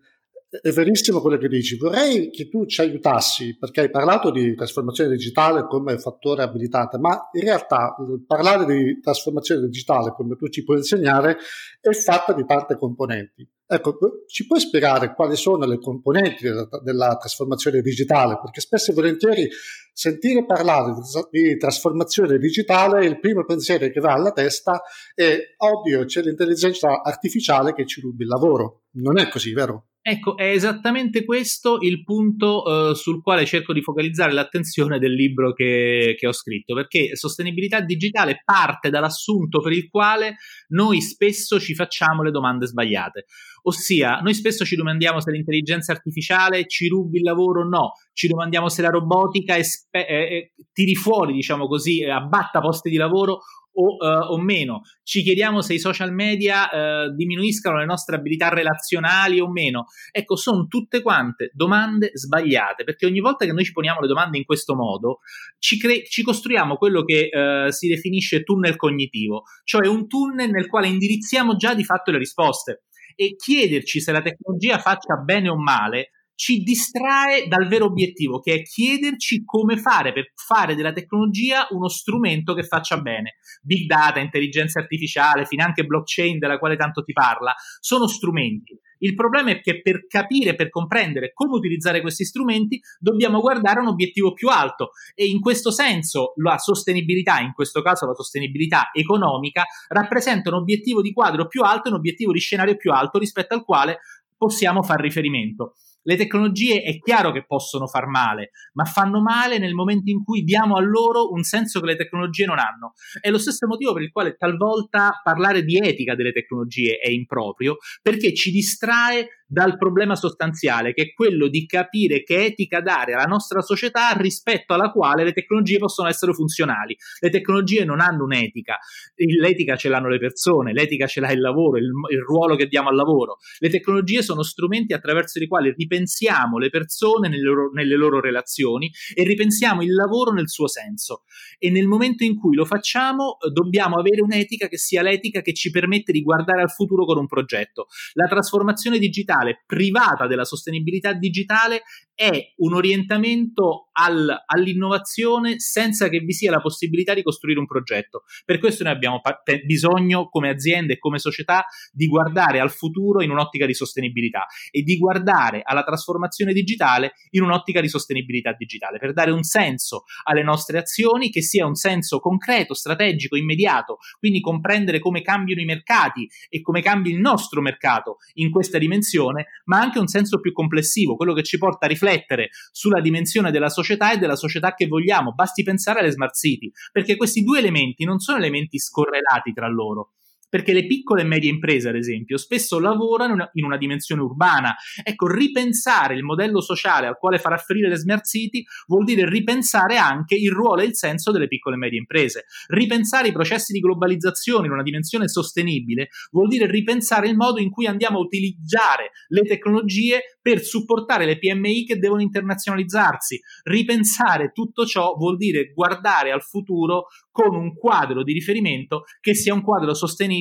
è 0.59 0.69
verissimo 0.71 1.21
quello 1.21 1.37
che 1.37 1.47
dici. 1.47 1.77
Vorrei 1.77 2.29
che 2.29 2.49
tu 2.49 2.65
ci 2.65 2.81
aiutassi, 2.81 3.57
perché 3.57 3.81
hai 3.81 3.89
parlato 3.89 4.31
di 4.31 4.53
trasformazione 4.53 5.11
digitale 5.11 5.65
come 5.65 5.97
fattore 5.97 6.43
abilitante, 6.43 6.97
ma 6.97 7.29
in 7.31 7.41
realtà 7.41 7.95
parlare 8.27 8.65
di 8.65 8.99
trasformazione 8.99 9.61
digitale, 9.61 10.11
come 10.11 10.35
tu 10.35 10.49
ci 10.49 10.63
puoi 10.63 10.77
insegnare, 10.77 11.37
è 11.79 11.91
fatta 11.91 12.33
di 12.33 12.45
tante 12.45 12.77
componenti. 12.77 13.49
Ecco, 13.65 13.97
ci 14.27 14.45
puoi 14.45 14.59
spiegare 14.59 15.13
quali 15.13 15.37
sono 15.37 15.65
le 15.65 15.79
componenti 15.79 16.43
della, 16.43 16.67
della, 16.83 17.15
trasformazione 17.15 17.79
digitale? 17.79 18.37
Perché 18.41 18.59
spesso 18.59 18.91
e 18.91 18.93
volentieri 18.93 19.47
sentire 19.93 20.45
parlare 20.45 20.95
di, 21.31 21.55
trasformazione 21.55 22.37
digitale, 22.37 23.05
il 23.05 23.21
primo 23.21 23.45
pensiero 23.45 23.87
che 23.87 24.01
va 24.01 24.11
alla 24.11 24.33
testa 24.33 24.81
è, 25.15 25.37
oddio, 25.55 26.03
c'è 26.03 26.21
l'intelligenza 26.21 27.01
artificiale 27.01 27.73
che 27.73 27.85
ci 27.85 28.01
rubi 28.01 28.23
il 28.23 28.29
lavoro. 28.29 28.81
Non 28.95 29.17
è 29.17 29.29
così, 29.29 29.53
vero? 29.53 29.90
Ecco, 30.03 30.35
è 30.35 30.49
esattamente 30.49 31.23
questo 31.23 31.77
il 31.79 32.03
punto 32.03 32.89
eh, 32.89 32.95
sul 32.95 33.21
quale 33.21 33.45
cerco 33.45 33.71
di 33.71 33.83
focalizzare 33.83 34.33
l'attenzione 34.33 34.97
del 34.97 35.13
libro 35.13 35.53
che, 35.53 36.15
che, 36.17 36.25
ho 36.25 36.31
scritto, 36.31 36.73
perché 36.73 37.15
sostenibilità 37.15 37.81
digitale 37.81 38.41
parte 38.43 38.89
dall'assunto 38.89 39.59
per 39.59 39.73
il 39.73 39.87
quale 39.89 40.37
noi 40.69 41.01
spesso 41.01 41.59
ci 41.59 41.75
facciamo 41.75 42.23
le 42.23 42.31
domande 42.31 42.65
sbagliate. 42.65 43.25
Ossia, 43.63 44.21
noi 44.21 44.33
spesso 44.33 44.65
ci 44.65 44.75
domandiamo 44.75 45.21
se 45.21 45.29
l'intelligenza 45.29 45.91
artificiale 45.91 46.65
ci 46.65 46.87
rubi 46.87 47.17
il 47.17 47.23
lavoro 47.23 47.61
o 47.61 47.67
no, 47.67 47.91
ci 48.13 48.27
domandiamo 48.27 48.69
se 48.69 48.81
la 48.81 48.89
robotica 48.89 49.55
espe- 49.55 50.07
eh, 50.07 50.53
tiri 50.73 50.95
fuori, 50.95 51.33
diciamo 51.33 51.67
così, 51.67 52.03
abbatta 52.03 52.59
posti 52.59 52.89
di 52.89 52.97
lavoro 52.97 53.41
o, 53.73 53.95
uh, 53.95 54.31
o, 54.31 54.38
meno. 54.39 54.81
Ci 55.03 55.21
chiediamo 55.21 55.62
se 55.62 55.73
i 55.73 55.79
social 55.79 56.13
media 56.13 56.69
uh, 56.69 57.15
diminuiscano 57.15 57.77
le 57.77 57.86
nostre 57.86 58.15
abilità 58.15 58.49
relazionali 58.49 59.39
o 59.39 59.49
meno. 59.49 59.86
Ecco, 60.12 60.36
sono 60.36 60.67
tutte 60.67 61.01
quante 61.01 61.51
domande 61.53 62.12
sbagliate, 62.13 62.84
perché 62.84 63.05
ogni 63.05 63.19
volta 63.19 63.45
che 63.45 63.51
noi 63.51 63.63
ci 63.63 63.71
poniamo 63.71 63.99
le 63.99 64.07
domande 64.07 64.38
in 64.38 64.45
questo 64.45 64.75
modo, 64.75 65.19
ci, 65.60 65.77
cre- 65.77 66.03
ci 66.05 66.23
costruiamo 66.23 66.75
quello 66.75 67.03
che 67.03 67.29
uh, 67.31 67.69
si 67.71 67.88
definisce 67.88 68.43
tunnel 68.43 68.75
cognitivo, 68.75 69.43
cioè 69.63 69.88
un 69.88 70.07
tunnel 70.07 70.49
nel 70.49 70.67
quale 70.67 70.88
indirizziamo 70.88 71.55
già 71.55 71.73
di 71.73 71.84
fatto 71.84 72.12
le 72.12 72.17
risposte. 72.17 72.84
E 73.15 73.36
chiederci 73.36 73.99
se 73.99 74.12
la 74.12 74.21
tecnologia 74.21 74.77
faccia 74.79 75.15
bene 75.17 75.49
o 75.49 75.57
male 75.57 76.12
ci 76.41 76.63
distrae 76.63 77.47
dal 77.47 77.67
vero 77.67 77.86
obiettivo, 77.86 78.39
che 78.39 78.56
è 78.56 78.62
chiederci 78.63 79.45
come 79.45 79.77
fare 79.77 80.12
per 80.12 80.32
fare 80.34 80.73
della 80.73 80.91
tecnologia 80.91 81.67
uno 81.69 81.88
strumento 81.88 82.56
che 82.56 82.63
faccia 82.63 82.99
bene. 82.99 83.36
Big 83.62 83.86
data, 83.86 84.19
intelligenza 84.19 84.80
artificiale, 84.80 85.45
finanche 85.45 85.86
blockchain 85.86 86.39
della 86.39 86.58
quale 86.58 86.77
tanto 86.77 87.04
ti 87.04 87.13
parla, 87.13 87.54
sono 87.80 88.08
strumenti. 88.08 88.75
Il 89.04 89.13
problema 89.13 89.51
è 89.51 89.62
che 89.62 89.84
per 89.84 90.08
capire, 90.08 90.56
per 90.56 90.69
comprendere 90.69 91.32
come 91.32 91.54
utilizzare 91.58 92.01
questi 92.01 92.25
strumenti, 92.25 92.80
dobbiamo 92.97 93.39
guardare 93.39 93.77
a 93.77 93.84
un 93.84 93.89
obiettivo 93.89 94.34
più 94.34 94.47
alto 94.47 94.93
e 95.13 95.27
in 95.27 95.41
questo 95.41 95.69
senso 95.69 96.34
la 96.38 96.58
sostenibilità, 96.58 97.39
in 97.39 97.54
questo 97.54 97.84
caso 97.84 98.08
la 98.08 98.15
sostenibilità 98.15 98.89
economica, 98.93 99.63
rappresenta 99.89 100.49
un 100.49 100.56
obiettivo 100.56 101.04
di 101.04 101.13
quadro 101.13 101.45
più 101.45 101.62
alto 101.62 101.89
un 101.89 101.97
obiettivo 101.97 102.32
di 102.32 102.39
scenario 102.39 102.77
più 102.77 102.91
alto 102.91 103.19
rispetto 103.19 103.54
al 103.54 103.63
quale 103.63 103.99
possiamo 104.36 104.82
fare 104.82 105.04
riferimento. 105.04 105.75
Le 106.03 106.15
tecnologie 106.15 106.81
è 106.81 106.97
chiaro 106.97 107.31
che 107.31 107.45
possono 107.45 107.87
far 107.87 108.07
male, 108.07 108.51
ma 108.73 108.85
fanno 108.85 109.21
male 109.21 109.59
nel 109.59 109.73
momento 109.73 110.09
in 110.09 110.23
cui 110.23 110.41
diamo 110.43 110.75
a 110.75 110.81
loro 110.81 111.31
un 111.31 111.43
senso 111.43 111.79
che 111.79 111.85
le 111.85 111.95
tecnologie 111.95 112.45
non 112.45 112.57
hanno. 112.57 112.93
È 113.19 113.29
lo 113.29 113.37
stesso 113.37 113.67
motivo 113.67 113.93
per 113.93 114.01
il 114.01 114.11
quale 114.11 114.35
talvolta 114.35 115.19
parlare 115.23 115.63
di 115.63 115.77
etica 115.77 116.15
delle 116.15 116.31
tecnologie 116.31 116.97
è 116.97 117.09
improprio, 117.09 117.77
perché 118.01 118.33
ci 118.33 118.51
distrae 118.51 119.40
dal 119.51 119.75
problema 119.77 120.15
sostanziale, 120.15 120.93
che 120.93 121.01
è 121.01 121.13
quello 121.13 121.49
di 121.49 121.65
capire 121.65 122.23
che 122.23 122.45
etica 122.45 122.79
dare 122.79 123.15
alla 123.15 123.25
nostra 123.25 123.59
società 123.59 124.11
rispetto 124.11 124.73
alla 124.73 124.91
quale 124.91 125.25
le 125.25 125.33
tecnologie 125.33 125.77
possono 125.77 126.07
essere 126.07 126.31
funzionali. 126.31 126.95
Le 127.19 127.29
tecnologie 127.29 127.83
non 127.83 127.99
hanno 127.99 128.23
un'etica, 128.23 128.79
l'etica 129.15 129.75
ce 129.75 129.89
l'hanno 129.89 130.07
le 130.07 130.19
persone, 130.19 130.71
l'etica 130.71 131.05
ce 131.05 131.19
l'ha 131.19 131.31
il 131.31 131.41
lavoro, 131.41 131.77
il, 131.77 131.91
il 132.11 132.21
ruolo 132.25 132.55
che 132.55 132.67
diamo 132.67 132.87
al 132.87 132.95
lavoro. 132.95 133.39
Le 133.59 133.67
tecnologie 133.67 134.21
sono 134.21 134.41
strumenti 134.41 134.93
attraverso 134.93 135.43
i 135.43 135.47
quali 135.47 135.73
ripensiamo 135.75 136.57
le 136.57 136.69
persone 136.69 137.27
nelle 137.27 137.43
loro, 137.43 137.71
nelle 137.73 137.97
loro 137.97 138.21
relazioni 138.21 138.89
e 139.13 139.23
ripensiamo 139.23 139.81
il 139.81 139.91
lavoro 139.91 140.31
nel 140.31 140.47
suo 140.47 140.69
senso. 140.69 141.23
E 141.59 141.69
nel 141.69 141.87
momento 141.87 142.23
in 142.23 142.37
cui 142.37 142.55
lo 142.55 142.63
facciamo 142.63 143.35
dobbiamo 143.51 143.97
avere 143.97 144.21
un'etica 144.21 144.69
che 144.69 144.77
sia 144.77 145.01
l'etica 145.01 145.41
che 145.41 145.53
ci 145.53 145.71
permette 145.71 146.13
di 146.13 146.21
guardare 146.21 146.61
al 146.61 146.71
futuro 146.71 147.03
con 147.03 147.17
un 147.17 147.27
progetto. 147.27 147.87
La 148.13 148.27
trasformazione 148.27 148.97
digitale 148.97 149.39
digitale 149.41 149.63
privata 149.65 150.27
della 150.27 150.45
sostenibilità 150.45 151.13
digitale 151.13 151.84
è 152.21 152.54
un 152.58 152.75
orientamento 152.75 153.89
al, 153.93 154.32
all'innovazione 154.45 155.60
senza 155.60 156.08
che 156.08 156.19
vi 156.19 156.34
sia 156.34 156.51
la 156.51 156.62
possibilità 156.62 157.15
di 157.15 157.23
costruire 157.23 157.60
un 157.60 157.65
progetto. 157.65 158.23
Per 158.45 158.60
questo 158.60 158.84
noi 158.84 158.93
abbiamo 158.93 159.21
pa- 159.21 159.41
bisogno 159.65 160.30
come 160.30 160.49
aziende 160.49 160.93
e 160.93 160.99
come 160.99 161.17
società 161.17 161.65
di 161.91 162.06
guardare 162.06 162.60
al 162.60 162.69
futuro 162.69 163.23
in 163.23 163.32
un'ottica 163.32 163.65
di 163.65 163.73
sostenibilità 163.73 164.45
e 164.69 164.84
di 164.84 164.97
guardare 164.97 165.62
alla 165.63 165.84
trasformazione 165.84 166.54
digitale 166.54 167.13
in 167.32 167.41
un'ottica 167.41 167.82
di 167.82 167.89
sostenibilità 167.89 168.54
digitale 168.54 168.99
per 168.99 169.13
dare 169.13 169.32
un 169.32 169.41
senso 169.41 170.04
alle 170.25 170.43
nostre 170.43 170.77
azioni 170.77 171.32
che 171.32 171.41
sia 171.41 171.65
un 171.65 171.75
senso 171.75 172.19
concreto, 172.19 172.75
strategico, 172.75 173.36
immediato, 173.36 173.97
quindi 174.19 174.41
comprendere 174.41 174.99
come 174.99 175.23
cambiano 175.23 175.62
i 175.62 175.65
mercati 175.65 176.30
e 176.49 176.62
come 176.62 176.82
cambia 176.82 177.12
il 177.12 177.19
nostro 177.19 177.62
mercato 177.62 178.17
in 178.34 178.51
questa 178.51 178.77
dimensione, 178.77 179.30
ma 179.65 179.79
anche 179.79 179.99
un 179.99 180.07
senso 180.07 180.39
più 180.39 180.51
complessivo, 180.51 181.15
quello 181.15 181.33
che 181.33 181.43
ci 181.43 181.57
porta 181.57 181.85
a 181.85 181.89
riflettere 181.89 182.49
sulla 182.71 183.01
dimensione 183.01 183.51
della 183.51 183.69
società 183.69 184.11
e 184.11 184.17
della 184.17 184.35
società 184.35 184.73
che 184.73 184.87
vogliamo. 184.87 185.33
Basti 185.33 185.63
pensare 185.63 185.99
alle 185.99 186.11
smart 186.11 186.35
city, 186.35 186.71
perché 186.91 187.15
questi 187.15 187.43
due 187.43 187.59
elementi 187.59 188.03
non 188.03 188.19
sono 188.19 188.37
elementi 188.37 188.79
scorrelati 188.79 189.53
tra 189.53 189.67
loro 189.67 190.11
perché 190.51 190.73
le 190.73 190.85
piccole 190.85 191.21
e 191.21 191.23
medie 191.23 191.49
imprese, 191.49 191.87
ad 191.87 191.95
esempio, 191.95 192.35
spesso 192.35 192.77
lavorano 192.77 193.49
in 193.53 193.63
una 193.63 193.77
dimensione 193.77 194.21
urbana. 194.21 194.75
Ecco, 195.01 195.27
ripensare 195.27 196.13
il 196.13 196.23
modello 196.23 196.59
sociale 196.59 197.07
al 197.07 197.17
quale 197.17 197.39
far 197.39 197.53
afferire 197.53 197.87
le 197.87 197.95
smart 197.95 198.25
city 198.25 198.61
vuol 198.87 199.05
dire 199.05 199.29
ripensare 199.29 199.95
anche 199.95 200.35
il 200.35 200.51
ruolo 200.51 200.81
e 200.81 200.87
il 200.87 200.95
senso 200.95 201.31
delle 201.31 201.47
piccole 201.47 201.75
e 201.75 201.79
medie 201.79 201.99
imprese. 201.99 202.47
Ripensare 202.67 203.29
i 203.29 203.31
processi 203.31 203.71
di 203.71 203.79
globalizzazione 203.79 204.65
in 204.65 204.73
una 204.73 204.83
dimensione 204.83 205.29
sostenibile 205.29 206.09
vuol 206.31 206.49
dire 206.49 206.69
ripensare 206.69 207.29
il 207.29 207.37
modo 207.37 207.61
in 207.61 207.69
cui 207.69 207.87
andiamo 207.87 208.17
a 208.17 208.21
utilizzare 208.21 209.11
le 209.29 209.43
tecnologie 209.43 210.37
per 210.41 210.61
supportare 210.61 211.25
le 211.25 211.39
PMI 211.39 211.85
che 211.85 211.97
devono 211.97 212.21
internazionalizzarsi. 212.21 213.39
Ripensare 213.63 214.51
tutto 214.51 214.85
ciò 214.85 215.15
vuol 215.15 215.37
dire 215.37 215.71
guardare 215.73 216.33
al 216.33 216.43
futuro 216.43 217.05
con 217.31 217.55
un 217.55 217.73
quadro 217.73 218.21
di 218.23 218.33
riferimento 218.33 219.05
che 219.21 219.33
sia 219.33 219.53
un 219.53 219.61
quadro 219.61 219.93
sostenibile 219.93 220.39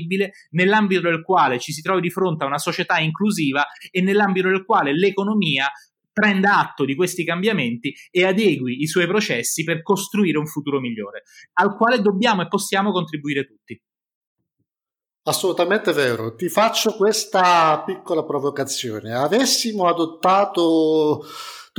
nell'ambito 0.51 1.03
del 1.03 1.23
quale 1.23 1.59
ci 1.59 1.73
si 1.73 1.83
trovi 1.83 2.01
di 2.01 2.11
fronte 2.11 2.45
a 2.45 2.47
una 2.47 2.59
società 2.59 2.99
inclusiva 2.99 3.67
e 3.91 4.01
nell'ambito 4.01 4.49
del 4.49 4.65
quale 4.65 4.97
l'economia 4.97 5.71
prenda 6.13 6.59
atto 6.59 6.85
di 6.85 6.95
questi 6.95 7.25
cambiamenti 7.25 7.95
e 8.11 8.25
adegui 8.25 8.83
i 8.83 8.87
suoi 8.87 9.07
processi 9.07 9.65
per 9.65 9.83
costruire 9.83 10.39
un 10.39 10.47
futuro 10.47 10.81
migliore, 10.81 11.23
al 11.55 11.77
quale 11.77 12.01
dobbiamo 12.01 12.43
e 12.43 12.49
possiamo 12.49 12.91
contribuire 12.93 13.47
tutti. 13.47 13.81
Assolutamente 15.23 15.93
vero. 15.93 16.35
Ti 16.35 16.49
faccio 16.49 16.97
questa 16.97 17.83
piccola 17.85 18.25
provocazione. 18.25 19.13
Avessimo 19.13 19.87
adottato 19.87 21.25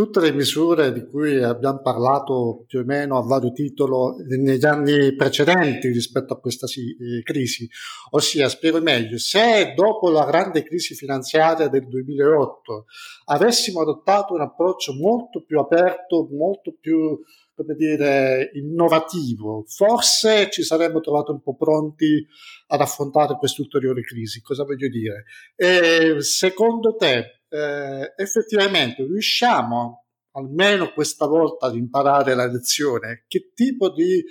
tutte 0.04 0.20
le 0.20 0.34
misure 0.34 0.92
di 0.92 1.06
cui 1.06 1.44
abbiamo 1.44 1.80
parlato 1.80 2.64
più 2.66 2.80
o 2.80 2.84
meno 2.84 3.20
a 3.20 3.22
vario 3.22 3.52
titolo 3.52 4.16
negli 4.28 4.66
anni 4.66 5.16
precedenti 5.16 5.90
rispetto 5.90 6.34
a 6.34 6.40
questa 6.40 6.66
eh, 6.66 7.22
crisi. 7.22 7.70
Ossia, 8.10 8.50
spiego 8.50 8.82
meglio, 8.82 9.20
se 9.20 9.74
dopo 9.76 10.10
la 10.10 10.26
grande 10.26 10.64
crisi 10.64 10.96
finanziaria 10.96 11.68
del 11.68 11.88
2008 11.88 12.86
avessimo 13.26 13.82
adottato 13.82 14.34
un 14.34 14.42
approccio 14.42 14.94
molto 14.94 15.44
più 15.44 15.60
aperto, 15.60 16.28
molto 16.32 16.76
più 16.80 17.20
come 17.54 17.76
dire, 17.76 18.50
innovativo, 18.54 19.66
forse 19.68 20.50
ci 20.50 20.64
saremmo 20.64 21.00
trovati 21.00 21.30
un 21.30 21.44
po' 21.44 21.56
pronti 21.56 22.26
ad 22.70 22.82
affrontare 22.82 23.36
queste 23.36 23.62
ulteriori 23.62 24.02
crisi. 24.02 24.42
Cosa 24.42 24.64
voglio 24.64 24.90
dire? 24.90 25.26
E 25.56 26.22
secondo 26.22 26.96
te 26.96 27.41
eh, 27.52 28.14
effettivamente 28.16 29.04
riusciamo 29.04 30.06
almeno 30.34 30.94
questa 30.94 31.26
volta 31.26 31.68
ad 31.68 31.76
imparare 31.76 32.34
la 32.34 32.46
lezione, 32.46 33.26
che 33.28 33.52
tipo 33.54 33.92
di 33.92 34.24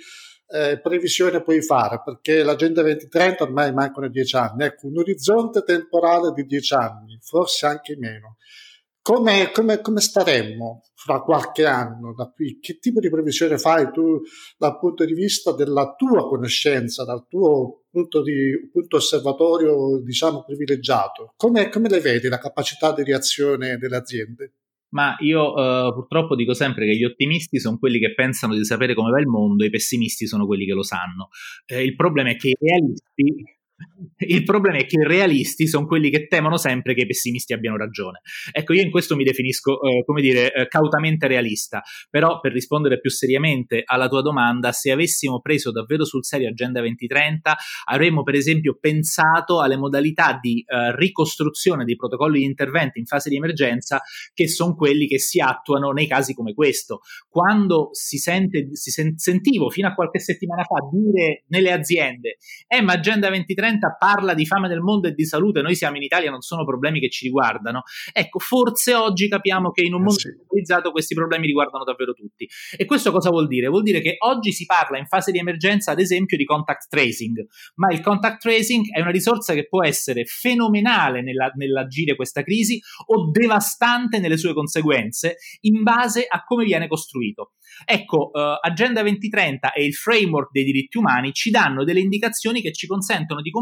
eh, 0.47 0.79
previsione 0.81 1.43
puoi 1.43 1.61
fare? 1.61 2.01
Perché 2.03 2.41
l'agenda 2.43 2.81
2030 2.81 3.43
ormai 3.43 3.71
mancano 3.71 4.09
dieci 4.09 4.35
anni, 4.35 4.63
ecco, 4.63 4.87
un 4.87 4.97
orizzonte 4.97 5.61
temporale 5.63 6.31
di 6.33 6.45
dieci 6.45 6.73
anni, 6.73 7.19
forse 7.21 7.67
anche 7.67 7.95
meno. 7.97 8.37
Come, 9.03 9.49
come, 9.51 9.81
come, 9.81 9.99
staremmo 9.99 10.83
fra 10.93 11.21
qualche 11.21 11.65
anno 11.65 12.13
da 12.13 12.31
qui? 12.33 12.59
Che 12.59 12.77
tipo 12.77 12.99
di 12.99 13.09
previsione 13.09 13.57
fai 13.57 13.91
tu 13.91 14.21
dal 14.59 14.77
punto 14.77 15.03
di 15.05 15.13
vista 15.13 15.53
della 15.53 15.95
tua 15.95 16.27
conoscenza, 16.27 17.03
dal 17.03 17.25
tuo 17.27 17.85
punto, 17.89 18.21
di, 18.21 18.69
punto 18.71 18.97
osservatorio, 18.97 19.99
diciamo, 20.03 20.43
privilegiato? 20.43 21.33
Come, 21.35 21.69
come 21.69 21.89
le 21.89 21.99
vedi 21.99 22.27
la 22.27 22.37
capacità 22.37 22.93
di 22.93 23.03
reazione 23.03 23.77
delle 23.77 23.95
aziende? 23.95 24.53
Ma 24.89 25.15
io 25.19 25.53
uh, 25.53 25.93
purtroppo 25.93 26.35
dico 26.35 26.53
sempre 26.53 26.85
che 26.85 26.95
gli 26.95 27.05
ottimisti 27.05 27.59
sono 27.59 27.79
quelli 27.79 27.97
che 27.97 28.13
pensano 28.13 28.53
di 28.53 28.65
sapere 28.65 28.93
come 28.93 29.09
va 29.09 29.19
il 29.19 29.27
mondo, 29.27 29.63
i 29.63 29.69
pessimisti 29.71 30.27
sono 30.27 30.45
quelli 30.45 30.65
che 30.65 30.73
lo 30.73 30.83
sanno. 30.83 31.29
Eh, 31.65 31.83
il 31.83 31.95
problema 31.95 32.29
è 32.29 32.35
che 32.35 32.49
i 32.49 32.57
realisti 32.59 33.43
il 34.17 34.43
problema 34.43 34.77
è 34.77 34.85
che 34.85 34.99
i 34.99 35.03
realisti 35.03 35.67
sono 35.67 35.85
quelli 35.85 36.09
che 36.09 36.27
temono 36.27 36.57
sempre 36.57 36.93
che 36.93 37.01
i 37.01 37.05
pessimisti 37.05 37.53
abbiano 37.53 37.77
ragione. 37.77 38.21
Ecco, 38.51 38.73
io 38.73 38.81
in 38.81 38.91
questo 38.91 39.15
mi 39.15 39.23
definisco, 39.23 39.81
eh, 39.81 40.03
come 40.05 40.21
dire, 40.21 40.53
eh, 40.53 40.67
cautamente 40.67 41.27
realista, 41.27 41.81
però 42.09 42.39
per 42.39 42.51
rispondere 42.51 42.99
più 42.99 43.09
seriamente 43.09 43.81
alla 43.85 44.07
tua 44.07 44.21
domanda, 44.21 44.71
se 44.71 44.91
avessimo 44.91 45.39
preso 45.41 45.71
davvero 45.71 46.05
sul 46.05 46.25
serio 46.25 46.49
Agenda 46.49 46.79
2030, 46.79 47.57
avremmo 47.85 48.23
per 48.23 48.35
esempio 48.35 48.77
pensato 48.79 49.61
alle 49.61 49.77
modalità 49.77 50.37
di 50.41 50.63
eh, 50.67 50.95
ricostruzione 50.95 51.85
dei 51.85 51.95
protocolli 51.95 52.39
di 52.39 52.45
intervento 52.45 52.99
in 52.99 53.05
fase 53.05 53.29
di 53.29 53.37
emergenza 53.37 54.01
che 54.33 54.47
sono 54.47 54.75
quelli 54.75 55.07
che 55.07 55.19
si 55.19 55.39
attuano 55.39 55.91
nei 55.91 56.07
casi 56.07 56.33
come 56.33 56.53
questo. 56.53 57.01
Quando 57.29 57.89
si 57.91 58.17
sente, 58.17 58.69
si 58.75 58.91
sen- 58.91 59.17
sentivo 59.17 59.69
fino 59.69 59.87
a 59.87 59.93
qualche 59.93 60.19
settimana 60.19 60.63
fa 60.63 60.87
dire 60.91 61.43
nelle 61.47 61.71
aziende, 61.71 62.37
eh 62.67 62.81
ma 62.81 62.93
Agenda 62.93 63.27
2030 63.27 63.70
30 63.71 63.95
parla 63.97 64.33
di 64.33 64.45
fame 64.45 64.67
del 64.67 64.79
mondo 64.79 65.07
e 65.07 65.13
di 65.13 65.25
salute, 65.25 65.61
noi 65.61 65.75
siamo 65.75 65.97
in 65.97 66.03
Italia, 66.03 66.29
non 66.29 66.41
sono 66.41 66.65
problemi 66.65 66.99
che 66.99 67.09
ci 67.09 67.25
riguardano. 67.25 67.83
Ecco, 68.11 68.39
forse 68.39 68.93
oggi 68.93 69.27
capiamo 69.27 69.71
che 69.71 69.83
in 69.83 69.93
un 69.93 70.01
eh, 70.01 70.03
mondo 70.03 70.19
sì. 70.19 70.29
globalizzato 70.29 70.91
questi 70.91 71.15
problemi 71.15 71.45
riguardano 71.47 71.83
davvero 71.83 72.13
tutti. 72.13 72.47
E 72.75 72.85
questo 72.85 73.11
cosa 73.11 73.29
vuol 73.29 73.47
dire? 73.47 73.67
Vuol 73.67 73.83
dire 73.83 74.01
che 74.01 74.15
oggi 74.19 74.51
si 74.51 74.65
parla 74.65 74.97
in 74.97 75.05
fase 75.05 75.31
di 75.31 75.39
emergenza, 75.39 75.91
ad 75.91 75.99
esempio, 75.99 76.37
di 76.37 76.43
contact 76.43 76.87
tracing, 76.89 77.45
ma 77.75 77.91
il 77.91 78.01
contact 78.01 78.41
tracing 78.41 78.91
è 78.91 78.99
una 78.99 79.11
risorsa 79.11 79.53
che 79.53 79.67
può 79.67 79.83
essere 79.83 80.25
fenomenale 80.25 81.21
nella, 81.21 81.51
nell'agire 81.55 82.15
questa 82.15 82.43
crisi 82.43 82.79
o 83.07 83.29
devastante 83.31 84.19
nelle 84.19 84.37
sue 84.37 84.53
conseguenze 84.53 85.37
in 85.61 85.83
base 85.83 86.25
a 86.27 86.43
come 86.43 86.65
viene 86.65 86.87
costruito. 86.87 87.53
Ecco, 87.85 88.31
uh, 88.33 88.57
Agenda 88.59 89.01
2030 89.01 89.71
e 89.71 89.85
il 89.85 89.93
framework 89.93 90.51
dei 90.51 90.63
diritti 90.63 90.97
umani 90.97 91.31
ci 91.31 91.49
danno 91.49 91.83
delle 91.83 92.01
indicazioni 92.01 92.61
che 92.61 92.73
ci 92.73 92.85
consentono 92.85 93.41
di 93.41 93.49
comprendere 93.49 93.60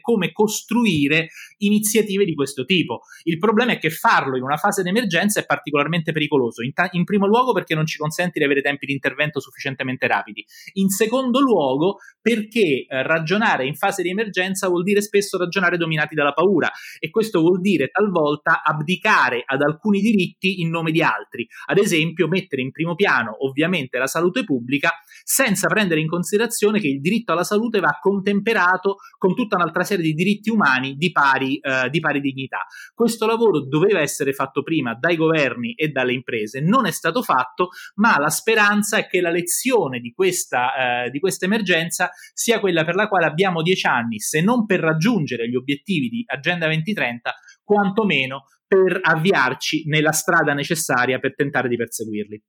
come 0.00 0.32
costruire 0.32 1.28
iniziative 1.58 2.24
di 2.24 2.34
questo 2.34 2.64
tipo. 2.64 3.00
Il 3.24 3.38
problema 3.38 3.72
è 3.72 3.78
che 3.78 3.90
farlo 3.90 4.36
in 4.36 4.42
una 4.42 4.56
fase 4.56 4.82
di 4.82 4.88
emergenza 4.88 5.40
è 5.40 5.46
particolarmente 5.46 6.12
pericoloso, 6.12 6.62
in, 6.62 6.72
ta- 6.72 6.88
in 6.92 7.04
primo 7.04 7.26
luogo 7.26 7.52
perché 7.52 7.74
non 7.74 7.86
ci 7.86 7.98
consente 7.98 8.38
di 8.38 8.44
avere 8.44 8.62
tempi 8.62 8.86
di 8.86 8.92
intervento 8.92 9.40
sufficientemente 9.40 10.06
rapidi, 10.06 10.44
in 10.74 10.88
secondo 10.88 11.40
luogo 11.40 11.98
perché 12.20 12.86
eh, 12.86 13.02
ragionare 13.02 13.66
in 13.66 13.74
fase 13.74 14.02
di 14.02 14.10
emergenza 14.10 14.68
vuol 14.68 14.82
dire 14.82 15.00
spesso 15.00 15.38
ragionare 15.38 15.76
dominati 15.76 16.14
dalla 16.14 16.32
paura 16.32 16.70
e 16.98 17.10
questo 17.10 17.40
vuol 17.40 17.60
dire 17.60 17.88
talvolta 17.88 18.62
abdicare 18.62 19.42
ad 19.44 19.62
alcuni 19.62 20.00
diritti 20.00 20.60
in 20.60 20.70
nome 20.70 20.90
di 20.90 21.02
altri, 21.02 21.46
ad 21.66 21.78
esempio 21.78 22.28
mettere 22.28 22.62
in 22.62 22.70
primo 22.70 22.94
piano 22.94 23.44
ovviamente 23.44 23.98
la 23.98 24.06
salute 24.06 24.44
pubblica 24.44 24.90
senza 25.24 25.68
prendere 25.68 26.00
in 26.00 26.08
considerazione 26.08 26.80
che 26.80 26.88
il 26.88 27.00
diritto 27.00 27.32
alla 27.32 27.44
salute 27.44 27.80
va 27.80 27.98
contemperato 28.00 28.96
con 29.18 29.34
tutta 29.40 29.56
un'altra 29.56 29.84
serie 29.84 30.04
di 30.04 30.12
diritti 30.12 30.50
umani 30.50 30.96
di 30.96 31.10
pari, 31.10 31.58
eh, 31.58 31.88
di 31.88 32.00
pari 32.00 32.20
dignità. 32.20 32.66
Questo 32.94 33.26
lavoro 33.26 33.60
doveva 33.60 34.00
essere 34.00 34.32
fatto 34.32 34.62
prima 34.62 34.94
dai 34.94 35.16
governi 35.16 35.72
e 35.74 35.88
dalle 35.88 36.12
imprese, 36.12 36.60
non 36.60 36.86
è 36.86 36.90
stato 36.90 37.22
fatto, 37.22 37.68
ma 37.94 38.18
la 38.18 38.28
speranza 38.28 38.98
è 38.98 39.06
che 39.06 39.20
la 39.20 39.30
lezione 39.30 40.00
di 40.00 40.12
questa, 40.12 41.04
eh, 41.04 41.10
di 41.10 41.18
questa 41.20 41.46
emergenza 41.46 42.10
sia 42.34 42.60
quella 42.60 42.84
per 42.84 42.94
la 42.94 43.08
quale 43.08 43.26
abbiamo 43.26 43.62
dieci 43.62 43.86
anni, 43.86 44.18
se 44.18 44.42
non 44.42 44.66
per 44.66 44.80
raggiungere 44.80 45.48
gli 45.48 45.56
obiettivi 45.56 46.08
di 46.08 46.22
Agenda 46.26 46.66
2030, 46.66 47.32
quantomeno 47.64 48.44
per 48.66 49.00
avviarci 49.02 49.88
nella 49.88 50.12
strada 50.12 50.52
necessaria 50.52 51.18
per 51.18 51.34
tentare 51.34 51.68
di 51.68 51.76
perseguirli. 51.76 52.42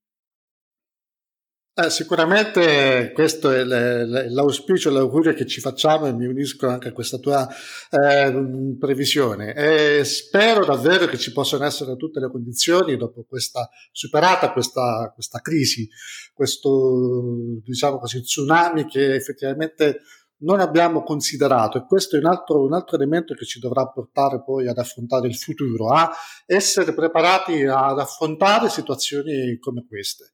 Eh, 1.73 1.89
sicuramente 1.89 3.13
questo 3.13 3.49
è 3.49 3.63
l'auspicio, 3.63 4.91
l'augurio 4.91 5.33
che 5.33 5.47
ci 5.47 5.61
facciamo 5.61 6.05
e 6.05 6.11
mi 6.11 6.25
unisco 6.25 6.67
anche 6.67 6.89
a 6.89 6.91
questa 6.91 7.17
tua 7.17 7.47
eh, 7.89 8.75
previsione. 8.77 9.53
E 9.53 10.03
spero 10.03 10.65
davvero 10.65 11.05
che 11.05 11.17
ci 11.17 11.31
possano 11.31 11.63
essere 11.63 11.95
tutte 11.95 12.19
le 12.19 12.29
condizioni 12.29 12.97
dopo 12.97 13.23
questa 13.23 13.69
superata 13.93 14.51
questa, 14.51 15.11
questa 15.13 15.39
crisi, 15.39 15.87
questo 16.33 17.61
diciamo 17.63 17.99
così 17.99 18.21
tsunami 18.21 18.85
che 18.85 19.15
effettivamente 19.15 20.01
non 20.39 20.59
abbiamo 20.59 21.03
considerato 21.03 21.77
e 21.77 21.85
questo 21.85 22.17
è 22.17 22.19
un 22.19 22.25
altro, 22.25 22.63
un 22.65 22.73
altro 22.73 22.97
elemento 22.97 23.33
che 23.33 23.45
ci 23.45 23.59
dovrà 23.59 23.87
portare 23.87 24.43
poi 24.43 24.67
ad 24.67 24.77
affrontare 24.77 25.27
il 25.27 25.37
futuro, 25.37 25.87
a 25.87 26.11
essere 26.45 26.93
preparati 26.93 27.63
ad 27.63 27.97
affrontare 27.97 28.67
situazioni 28.67 29.57
come 29.57 29.85
queste. 29.87 30.31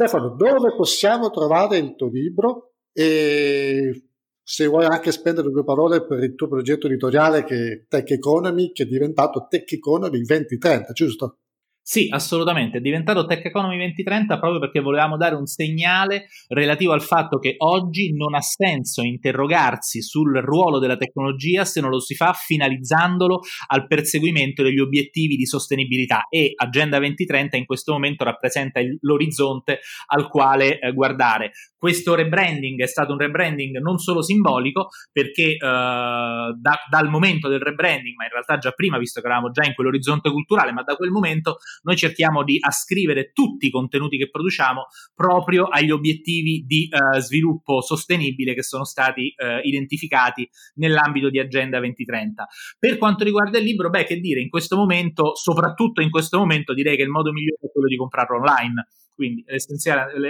Stefano, 0.00 0.30
dove 0.30 0.74
possiamo 0.74 1.28
trovare 1.28 1.76
il 1.76 1.94
tuo 1.94 2.08
libro 2.08 2.72
e 2.90 4.04
se 4.42 4.66
vuoi 4.66 4.86
anche 4.86 5.12
spendere 5.12 5.50
due 5.50 5.62
parole 5.62 6.06
per 6.06 6.22
il 6.22 6.34
tuo 6.34 6.48
progetto 6.48 6.86
editoriale 6.86 7.44
che 7.44 7.72
è 7.72 7.84
Tech 7.86 8.10
Economy, 8.10 8.72
che 8.72 8.84
è 8.84 8.86
diventato 8.86 9.46
Tech 9.46 9.70
Economy 9.70 10.22
2030, 10.22 10.92
giusto? 10.94 11.36
Sì, 11.82 12.06
assolutamente, 12.08 12.78
è 12.78 12.80
diventato 12.80 13.24
Tech 13.24 13.44
Economy 13.44 13.76
2030 13.76 14.38
proprio 14.38 14.60
perché 14.60 14.80
volevamo 14.80 15.16
dare 15.16 15.34
un 15.34 15.46
segnale 15.46 16.26
relativo 16.48 16.92
al 16.92 17.02
fatto 17.02 17.38
che 17.38 17.54
oggi 17.58 18.14
non 18.14 18.34
ha 18.34 18.40
senso 18.40 19.02
interrogarsi 19.02 20.00
sul 20.00 20.38
ruolo 20.40 20.78
della 20.78 20.96
tecnologia 20.96 21.64
se 21.64 21.80
non 21.80 21.90
lo 21.90 21.98
si 21.98 22.14
fa 22.14 22.32
finalizzandolo 22.32 23.40
al 23.68 23.88
perseguimento 23.88 24.62
degli 24.62 24.78
obiettivi 24.78 25.34
di 25.34 25.46
sostenibilità 25.46 26.26
e 26.28 26.52
Agenda 26.54 26.98
2030 26.98 27.56
in 27.56 27.64
questo 27.64 27.92
momento 27.92 28.22
rappresenta 28.22 28.80
l'orizzonte 29.00 29.80
al 30.08 30.28
quale 30.28 30.78
eh, 30.78 30.92
guardare. 30.92 31.50
Questo 31.76 32.14
rebranding 32.14 32.82
è 32.82 32.86
stato 32.86 33.12
un 33.12 33.18
rebranding 33.18 33.78
non 33.78 33.96
solo 33.98 34.22
simbolico 34.22 34.88
perché 35.10 35.52
eh, 35.52 35.56
da, 35.58 36.78
dal 36.88 37.08
momento 37.08 37.48
del 37.48 37.60
rebranding, 37.60 38.14
ma 38.16 38.24
in 38.24 38.30
realtà 38.30 38.58
già 38.58 38.70
prima, 38.72 38.98
visto 38.98 39.20
che 39.20 39.26
eravamo 39.26 39.50
già 39.50 39.64
in 39.64 39.74
quell'orizzonte 39.74 40.30
culturale, 40.30 40.72
ma 40.72 40.82
da 40.82 40.94
quel 40.94 41.10
momento 41.10 41.56
noi 41.82 41.96
cerchiamo 41.96 42.44
di 42.44 42.58
ascrivere 42.60 43.32
tutti 43.32 43.66
i 43.66 43.70
contenuti 43.70 44.16
che 44.16 44.30
produciamo 44.30 44.86
proprio 45.14 45.64
agli 45.64 45.90
obiettivi 45.90 46.64
di 46.66 46.88
eh, 46.88 47.20
sviluppo 47.20 47.80
sostenibile 47.80 48.54
che 48.54 48.62
sono 48.62 48.84
stati 48.84 49.32
eh, 49.36 49.60
identificati 49.62 50.48
nell'ambito 50.74 51.30
di 51.30 51.38
Agenda 51.38 51.78
2030. 51.78 52.46
Per 52.78 52.98
quanto 52.98 53.24
riguarda 53.24 53.58
il 53.58 53.64
libro, 53.64 53.90
beh, 53.90 54.04
che 54.04 54.18
dire, 54.20 54.40
in 54.40 54.48
questo 54.48 54.76
momento, 54.76 55.34
soprattutto 55.34 56.00
in 56.00 56.10
questo 56.10 56.38
momento, 56.38 56.74
direi 56.74 56.96
che 56.96 57.02
il 57.02 57.08
modo 57.08 57.32
migliore 57.32 57.58
è 57.60 57.70
quello 57.70 57.88
di 57.88 57.96
comprarlo 57.96 58.36
online 58.36 58.86
quindi 59.20 59.44
è, 59.44 59.56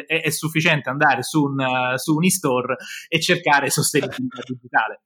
è 0.04 0.30
sufficiente 0.30 0.90
andare 0.90 1.22
su 1.22 1.44
un, 1.44 1.60
uh, 1.60 1.96
su 1.96 2.16
un 2.16 2.24
e-store 2.24 2.74
e 3.06 3.20
cercare 3.20 3.70
sostenibilità 3.70 4.42
digitale. 4.44 5.02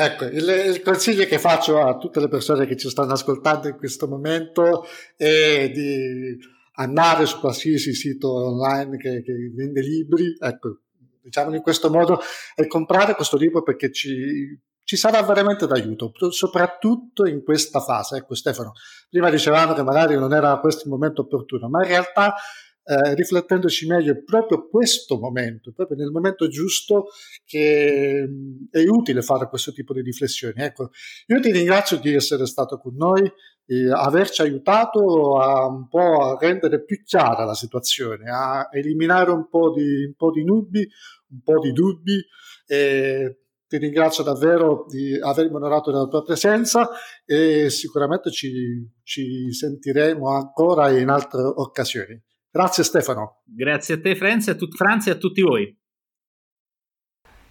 Ecco, 0.00 0.26
il, 0.26 0.48
il, 0.48 0.80
consiglio 0.82 1.24
che 1.24 1.40
faccio 1.40 1.80
a 1.80 1.96
tutte 1.96 2.20
le 2.20 2.28
persone 2.28 2.66
che 2.66 2.76
ci 2.76 2.88
stanno 2.88 3.14
ascoltando 3.14 3.66
in 3.66 3.76
questo 3.76 4.06
momento 4.06 4.86
è 5.16 5.68
di 5.74 6.38
andare 6.74 7.26
su 7.26 7.40
qualsiasi 7.40 7.92
sito 7.94 8.32
online 8.32 8.96
che, 8.96 9.24
che 9.24 9.32
vende 9.52 9.80
libri, 9.80 10.36
ecco, 10.38 10.82
diciamo 11.20 11.52
in 11.52 11.62
questo 11.62 11.90
modo, 11.90 12.20
e 12.54 12.68
comprare 12.68 13.16
questo 13.16 13.36
libro 13.36 13.64
perché 13.64 13.90
ci, 13.90 14.56
ci 14.84 14.96
sarà 14.96 15.20
veramente 15.24 15.66
d'aiuto, 15.66 16.12
soprattutto 16.30 17.26
in 17.26 17.42
questa 17.42 17.80
fase. 17.80 18.18
Ecco 18.18 18.36
Stefano, 18.36 18.74
prima 19.10 19.30
dicevamo 19.30 19.72
che 19.72 19.82
magari 19.82 20.14
non 20.14 20.32
era 20.32 20.60
questo 20.60 20.84
il 20.84 20.90
momento 20.90 21.22
opportuno, 21.22 21.68
ma 21.68 21.82
in 21.82 21.88
realtà 21.88 22.34
eh, 22.90 23.14
riflettendoci 23.14 23.86
meglio 23.86 24.22
proprio 24.24 24.66
questo 24.66 25.18
momento, 25.18 25.72
proprio 25.72 25.98
nel 25.98 26.10
momento 26.10 26.48
giusto 26.48 27.08
che 27.44 28.24
mm, 28.26 28.68
è 28.70 28.82
utile 28.88 29.20
fare 29.20 29.46
questo 29.50 29.72
tipo 29.72 29.92
di 29.92 30.00
riflessioni. 30.00 30.54
Ecco, 30.56 30.90
io 31.26 31.38
ti 31.38 31.52
ringrazio 31.52 31.98
di 31.98 32.14
essere 32.14 32.46
stato 32.46 32.78
con 32.78 32.94
noi, 32.96 33.30
di 33.62 33.86
averci 33.90 34.40
aiutato 34.40 35.38
a 35.38 35.66
un 35.66 35.86
po' 35.86 36.22
a 36.22 36.38
rendere 36.40 36.82
più 36.82 37.02
chiara 37.04 37.44
la 37.44 37.52
situazione, 37.52 38.30
a 38.30 38.70
eliminare 38.72 39.32
un 39.32 39.50
po' 39.50 39.70
di, 39.70 40.06
un 40.06 40.14
po 40.16 40.30
di 40.30 40.42
nubi, 40.42 40.88
un 41.30 41.42
po' 41.42 41.58
di 41.60 41.72
dubbi. 41.72 42.18
E 42.66 43.40
ti 43.68 43.76
ringrazio 43.76 44.24
davvero 44.24 44.86
di 44.88 45.14
avermi 45.20 45.56
onorato 45.56 45.90
della 45.90 46.06
tua 46.06 46.22
presenza 46.22 46.88
e 47.26 47.68
sicuramente 47.68 48.30
ci, 48.30 48.90
ci 49.02 49.52
sentiremo 49.52 50.26
ancora 50.30 50.88
in 50.88 51.10
altre 51.10 51.42
occasioni. 51.42 52.18
Grazie 52.50 52.84
Stefano. 52.84 53.42
Grazie 53.44 53.94
a 53.94 54.00
te 54.00 54.16
Franz 54.16 54.48
e 54.48 54.52
a, 54.52 54.54
tut- 54.54 54.74
Franz 54.74 55.06
e 55.06 55.10
a 55.10 55.16
tutti 55.16 55.42
voi. 55.42 55.76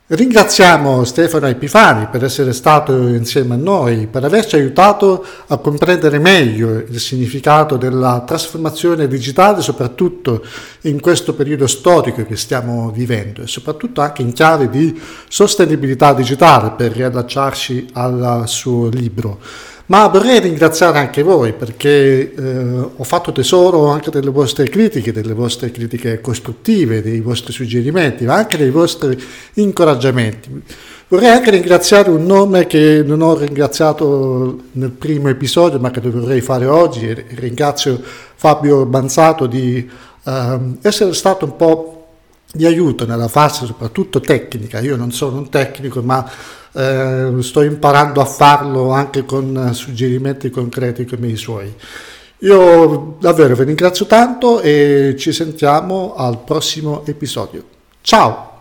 Ringraziamo 0.10 1.04
Stefano 1.04 1.48
Epifani 1.48 2.08
per 2.08 2.24
essere 2.24 2.54
stato 2.54 2.94
insieme 3.10 3.56
a 3.56 3.58
noi, 3.58 4.08
per 4.08 4.24
averci 4.24 4.56
aiutato 4.56 5.22
a 5.48 5.58
comprendere 5.58 6.18
meglio 6.18 6.78
il 6.78 6.98
significato 6.98 7.76
della 7.76 8.24
trasformazione 8.26 9.10
digitale, 9.10 9.62
soprattutto 9.62 10.46
in 10.84 11.02
questo 11.02 11.34
periodo 11.34 11.68
storico 11.68 12.24
che 12.24 12.38
stiamo 12.38 12.90
vivendo 12.90 13.42
e 13.42 13.48
soprattutto 13.48 14.00
anche 14.00 14.22
in 14.22 14.32
chiave 14.32 14.70
di 14.70 14.98
sostenibilità 15.28 16.14
digitale 16.14 16.72
per 16.72 16.94
riallacciarci 16.94 17.90
al 17.92 18.44
suo 18.48 18.88
libro. 18.88 19.42
Ma 19.90 20.08
vorrei 20.08 20.42
ringraziare 20.42 20.98
anche 20.98 21.24
voi 21.24 21.54
perché 21.54 22.34
eh, 22.34 22.90
ho 22.94 23.04
fatto 23.06 23.32
tesoro 23.32 23.88
anche 23.88 24.12
delle 24.12 24.32
vostre 24.32 24.68
critiche, 24.68 25.14
delle 25.14 25.32
vostre 25.32 25.72
critiche 25.72 26.20
costruttive, 26.20 27.02
dei 27.02 27.22
vostri 27.22 27.54
suggerimenti, 27.54 28.26
ma 28.26 28.36
anche 28.36 28.58
dei 28.58 28.70
vostri 28.70 29.18
incoraggiamenti. 29.54 30.62
Vorrei 31.08 31.30
anche 31.30 31.52
ringraziare 31.52 32.10
un 32.10 32.26
nome 32.26 32.68
che 32.68 33.02
non 33.06 33.22
ho 33.22 33.38
ringraziato 33.38 34.64
nel 34.74 34.92
primo 34.92 35.30
episodio, 35.30 35.80
ma 35.80 35.90
che 35.90 36.02
dovrei 36.02 36.42
fare 36.42 36.66
oggi. 36.66 37.14
Ringrazio 37.36 37.98
Fabio 38.36 38.86
Banzato 38.86 39.48
di 39.48 39.90
eh, 40.26 40.60
essere 40.82 41.14
stato 41.14 41.46
un 41.46 41.56
po' 41.56 41.97
di 42.58 42.66
aiuto 42.66 43.06
nella 43.06 43.30
fase 43.30 43.66
soprattutto 43.66 44.20
tecnica. 44.20 44.80
Io 44.82 44.98
non 44.98 45.14
sono 45.14 45.38
un 45.38 45.50
tecnico, 45.50 46.02
ma 46.02 46.30
eh, 46.74 47.32
sto 47.40 47.62
imparando 47.62 48.20
a 48.20 48.26
farlo 48.26 48.92
anche 48.92 49.24
con 49.24 49.70
suggerimenti 49.74 50.50
concreti 50.50 51.06
come 51.06 51.28
i 51.28 51.38
suoi. 51.38 51.74
Io 52.40 53.16
davvero 53.20 53.56
vi 53.56 53.64
ringrazio 53.64 54.06
tanto 54.06 54.60
e 54.60 55.16
ci 55.18 55.32
sentiamo 55.32 56.14
al 56.16 56.44
prossimo 56.44 57.06
episodio. 57.06 57.64
Ciao! 58.02 58.57